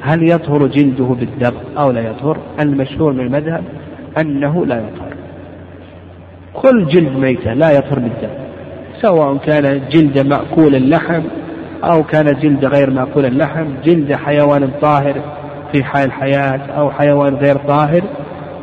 هل 0.00 0.30
يطهر 0.30 0.66
جلده 0.66 1.04
بالدم 1.04 1.52
أو 1.78 1.90
لا 1.90 2.00
يطهر؟ 2.00 2.38
المشهور 2.60 3.12
من 3.12 3.20
المذهب 3.20 3.64
أنه 4.18 4.66
لا 4.66 4.76
يطهر. 4.76 5.12
كل 6.54 6.86
جلد 6.86 7.16
ميتة 7.16 7.54
لا 7.54 7.70
يطهر 7.70 7.98
بالدم 7.98 8.34
سواء 9.00 9.36
كان 9.36 9.80
جلد 9.90 10.18
مأكول 10.18 10.74
اللحم 10.74 11.22
أو 11.84 12.02
كان 12.02 12.24
جلد 12.40 12.64
غير 12.64 12.90
مأكول 12.90 13.26
اللحم 13.26 13.66
جلد 13.84 14.12
حيوان 14.12 14.70
طاهر 14.82 15.14
في 15.72 15.84
حال 15.84 16.06
الحياة 16.06 16.60
أو 16.78 16.90
حيوان 16.90 17.34
غير 17.34 17.56
طاهر 17.56 18.02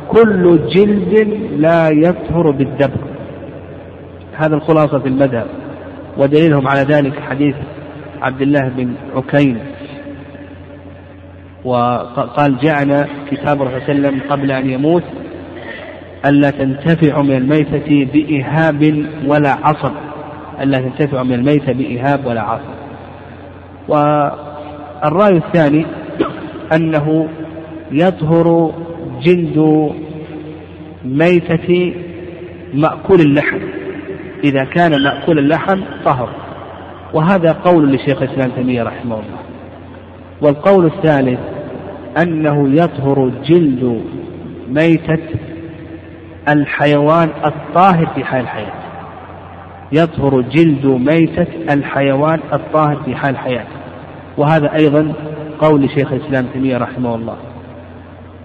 كل 0.08 0.60
جلد 0.74 1.28
لا 1.56 1.88
يطهر 1.88 2.50
بالدم. 2.50 2.90
هذا 4.36 4.54
الخلاصة 4.54 4.98
في 4.98 5.08
المذهب. 5.08 5.46
ودليلهم 6.18 6.68
على 6.68 6.80
ذلك 6.80 7.20
حديث 7.20 7.54
عبد 8.22 8.42
الله 8.42 8.68
بن 8.68 8.94
عكين 9.16 9.58
وقال 11.64 12.58
جاءنا 12.58 13.08
كتاب 13.30 13.62
الرسول 13.62 13.82
صلى 13.86 13.92
الله 13.92 14.08
عليه 14.08 14.18
وسلم 14.18 14.30
قبل 14.30 14.50
أن 14.50 14.70
يموت 14.70 15.02
ألا 16.26 16.50
تنتفع 16.50 17.22
من 17.22 17.36
الميتة 17.36 18.08
بإهاب 18.12 19.06
ولا 19.26 19.56
عصب. 19.62 19.92
ألا 20.60 20.78
تنتفع 20.78 21.22
من 21.22 21.32
الميتة 21.32 21.72
بإهاب 21.72 22.26
ولا 22.26 22.40
عصب. 22.42 22.79
والرأي 23.90 25.36
الثاني 25.36 25.86
أنه 26.72 27.28
يطهر 27.92 28.72
جلد 29.22 29.90
ميتة 31.04 31.94
مأكول 32.74 33.20
اللحم. 33.20 33.58
إذا 34.44 34.64
كان 34.64 35.02
مأكول 35.02 35.38
اللحم 35.38 35.80
طهر. 36.04 36.28
وهذا 37.14 37.52
قول 37.52 37.92
لشيخ 37.92 38.22
الإسلام 38.22 38.50
تيمية 38.50 38.82
رحمه 38.82 39.14
الله. 39.14 39.38
والقول 40.42 40.86
الثالث 40.86 41.40
أنه 42.22 42.68
يطهر 42.68 43.30
جلد 43.44 44.02
ميتة 44.68 45.18
الحيوان 46.48 47.28
الطاهر 47.44 48.06
في 48.06 48.24
حال 48.24 48.40
الحياة. 48.40 48.72
يطهر 49.92 50.40
جلد 50.40 50.86
ميتة 50.86 51.46
الحيوان 51.72 52.40
الطاهر 52.52 52.96
في 53.04 53.14
حال 53.14 53.30
الحياة. 53.30 53.66
وهذا 54.36 54.72
أيضا 54.78 55.12
قول 55.58 55.90
شيخ 55.90 56.12
الإسلام 56.12 56.46
تيمية 56.52 56.78
رحمه 56.78 57.14
الله. 57.14 57.36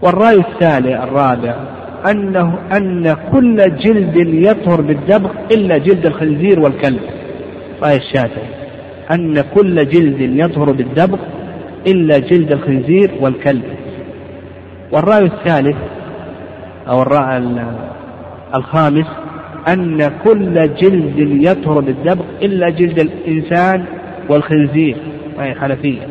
والرأي 0.01 0.39
الثالث 0.39 1.03
الرابع 1.03 1.55
أنه 2.11 2.57
أن 2.77 3.15
كل 3.31 3.55
جلد 3.55 4.15
يطهر 4.17 4.81
بالدبغ 4.81 5.29
إلا 5.51 5.77
جلد 5.77 6.05
الخنزير 6.05 6.59
والكلب. 6.59 7.01
رأي 7.83 7.95
الشافعي. 7.95 8.49
أن 9.11 9.41
كل 9.41 9.89
جلد 9.89 10.21
يطهر 10.21 10.71
بالدبغ 10.71 11.17
إلا 11.87 12.17
جلد 12.17 12.51
الخنزير 12.51 13.11
والكلب. 13.21 13.63
والرأي 14.91 15.25
الثالث 15.25 15.77
أو 16.87 17.01
الرأي 17.01 17.43
الخامس 18.55 19.07
أن 19.67 20.11
كل 20.23 20.75
جلد 20.75 21.19
يطهر 21.19 21.79
بالدبغ 21.79 22.23
إلا 22.41 22.69
جلد 22.69 22.99
الإنسان 22.99 23.85
والخنزير. 24.29 24.97
وهي 25.37 25.55
حنفية. 25.55 26.07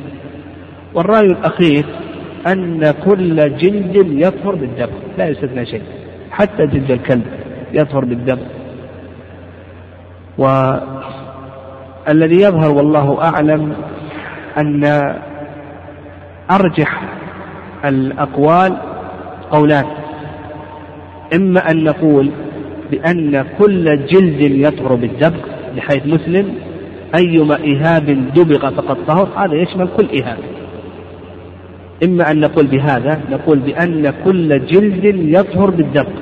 والرأي 0.95 1.27
الأخير 1.27 1.85
أن 2.47 2.95
كل 3.05 3.57
جلد 3.57 3.97
يطهر 4.11 4.55
بالدم 4.55 4.89
لا 5.18 5.29
يستثنى 5.29 5.66
شيء 5.66 5.83
حتى 6.31 6.66
جلد 6.66 6.91
الكلب 6.91 7.25
يطهر 7.72 8.05
بالدم. 8.05 8.39
والذي 10.39 12.37
يظهر 12.43 12.70
والله 12.70 13.22
أعلم 13.22 13.72
أن 14.59 14.85
أرجح 16.51 17.03
الأقوال 17.85 18.77
قولان. 19.51 19.85
إما 21.35 21.70
أن 21.70 21.85
نقول 21.85 22.31
بأن 22.91 23.45
كل 23.59 24.07
جلد 24.07 24.41
يطهر 24.41 24.95
بالدبغ 24.95 25.41
بحيث 25.77 26.07
مسلم 26.07 26.55
أيما 27.15 27.55
إهاب 27.55 28.35
دبغ 28.35 28.71
فقد 28.71 28.97
طهر 29.07 29.29
هذا 29.37 29.55
يشمل 29.55 29.89
كل 29.97 30.23
إهاب 30.23 30.39
إما 32.05 32.31
أن 32.31 32.41
نقول 32.41 32.67
بهذا 32.67 33.21
نقول 33.31 33.59
بأن 33.59 34.12
كل 34.25 34.67
جلد 34.67 35.05
يطهر 35.05 35.71
بالدبغ 35.71 36.12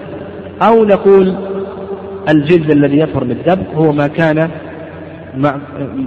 أو 0.63 0.85
نقول 0.85 1.37
الجلد 2.29 2.71
الذي 2.71 2.99
يطهر 2.99 3.25
بالدبغ 3.25 3.65
هو 3.75 3.93
ما 3.93 4.07
كان 4.07 4.51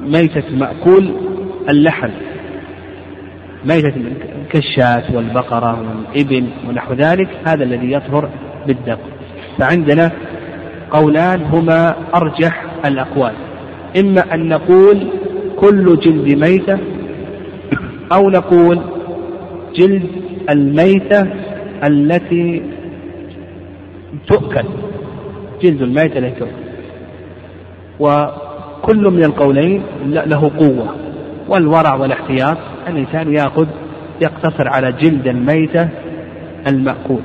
ميتة 0.07 0.43
مأكول 0.57 1.11
اللحم 1.69 2.09
ميتة 3.65 3.93
كالشاة 4.49 5.15
والبقرة 5.15 5.79
والإبل 5.81 6.47
ونحو 6.69 6.93
ذلك 6.93 7.29
هذا 7.47 7.63
الذي 7.63 7.91
يطهر 7.91 8.29
بالدبغ 8.67 8.97
فعندنا 9.57 10.11
قولان 10.91 11.41
هما 11.41 11.95
أرجح 12.15 12.65
الأقوال. 12.85 13.33
إما 13.99 14.33
أن 14.33 14.49
نقول 14.49 15.07
كل 15.55 15.99
جلد 15.99 16.37
ميتة 16.37 16.77
أو 18.11 18.29
نقول 18.29 18.79
جلد 19.75 20.03
الميتة 20.49 21.27
التي 21.83 22.61
تؤكل 24.27 24.65
جلد 25.61 25.81
الميتة 25.81 26.17
التي 26.17 26.39
تؤكل. 26.39 26.51
وكل 27.99 29.09
من 29.09 29.23
القولين 29.23 29.81
له 30.05 30.51
قوة 30.59 30.95
والورع 31.49 31.95
والاحتياط 31.95 32.57
الإنسان 32.87 33.33
يأخذ 33.33 33.67
يقتصر 34.21 34.67
على 34.67 34.91
جلد 34.91 35.27
الميتة 35.27 35.89
المأكول. 36.67 37.21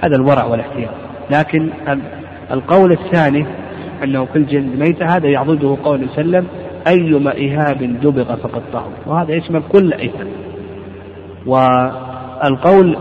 هذا 0.00 0.16
الورع 0.16 0.44
والاحتياط. 0.44 0.94
لكن 1.30 1.70
القول 2.50 2.92
الثاني 2.92 3.46
أنه 4.04 4.24
كل 4.34 4.46
جلد 4.46 4.78
ميتة 4.78 5.06
هذا 5.16 5.28
يعضده 5.28 5.76
قول 5.84 6.04
وسلم 6.04 6.46
أيما 6.88 7.30
إهاب 7.30 8.00
دبغ 8.02 8.36
فقد 8.36 8.62
طهر. 8.72 8.90
وهذا 9.06 9.34
يشمل 9.34 9.62
كل 9.72 9.92
إهاب 9.92 10.26
والقول 11.46 12.96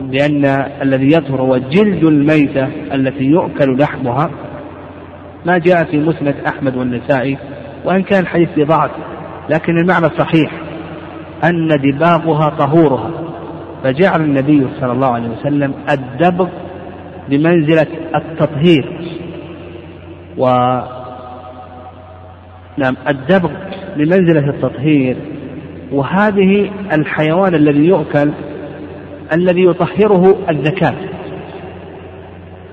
بأن 0.00 0.44
الذي 0.82 1.06
يطهر 1.16 1.40
هو 1.40 1.56
جلد 1.56 2.04
الميتة 2.04 2.68
التي 2.94 3.24
يؤكل 3.24 3.78
لحمها 3.78 4.30
ما 5.46 5.58
جاء 5.58 5.84
في 5.84 5.98
مسند 5.98 6.34
أحمد 6.46 6.76
والنسائي 6.76 7.38
وإن 7.84 8.02
كان 8.02 8.22
الحديث 8.22 8.48
بضعف 8.56 8.90
لكن 9.50 9.78
المعنى 9.78 10.08
صحيح 10.18 10.52
أن 11.44 11.68
دباغها 11.68 12.48
طهورها. 12.48 13.10
فجعل 13.84 14.20
النبي 14.20 14.66
صلى 14.80 14.92
الله 14.92 15.08
عليه 15.08 15.28
وسلم 15.28 15.74
الدبغ 15.90 16.48
بمنزلة 17.28 17.86
التطهير. 18.14 19.00
و 20.40 20.46
نعم 22.76 22.96
الدبغ 23.08 23.50
بمنزلة 23.96 24.50
التطهير. 24.50 25.16
وهذه 25.92 26.70
الحيوان 26.92 27.54
الذي 27.54 27.84
يؤكل 27.84 28.32
الذي 29.32 29.64
يطهره 29.64 30.36
الزكاة 30.50 30.94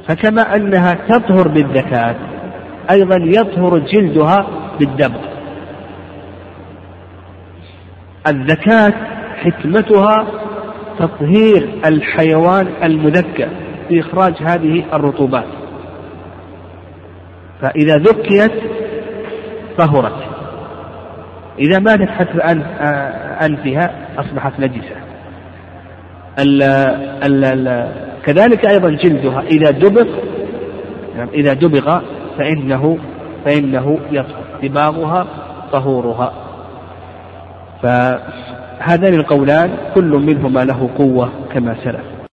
فكما 0.08 0.56
أنها 0.56 0.94
تطهر 0.94 1.48
بالزكاة 1.48 2.16
أيضا 2.92 3.16
يطهر 3.16 3.78
جلدها 3.78 4.48
بالدبغ. 4.80 5.22
الزكاة 8.28 8.94
حكمتها 9.38 10.28
تطهير 11.00 11.70
الحيوان 11.86 12.68
المذكى 12.84 13.48
في 13.90 14.00
إخراج 14.00 14.34
هذه 14.42 14.84
الرطوبات. 14.94 15.67
فإذا 17.62 17.96
ذكيت 17.96 18.52
طهرت. 19.78 20.24
إذا 21.60 21.80
ماتت 21.80 22.10
حتى 22.10 22.38
أنفها 23.46 23.96
أصبحت 24.18 24.60
نجسة. 24.60 24.96
ال 26.40 26.64
ال 27.24 27.46
ال 27.46 27.92
كذلك 28.26 28.68
أيضا 28.68 28.90
جلدها. 28.90 29.42
إذا 29.42 29.72
دبغ 29.72 30.08
يعني 31.18 31.32
إذا 31.34 31.54
دبغ 31.54 32.00
فإنه 32.38 32.98
فإنه 33.46 34.00
يطهر. 34.12 34.44
دباغها 34.64 35.28
طهورها. 35.72 36.34
فهذان 37.84 39.14
القولان 39.14 39.70
كل 39.96 40.12
منهما 40.12 40.66
له 40.66 40.90
قوة 40.98 41.30
كما 41.54 41.76
سلف. 41.84 42.17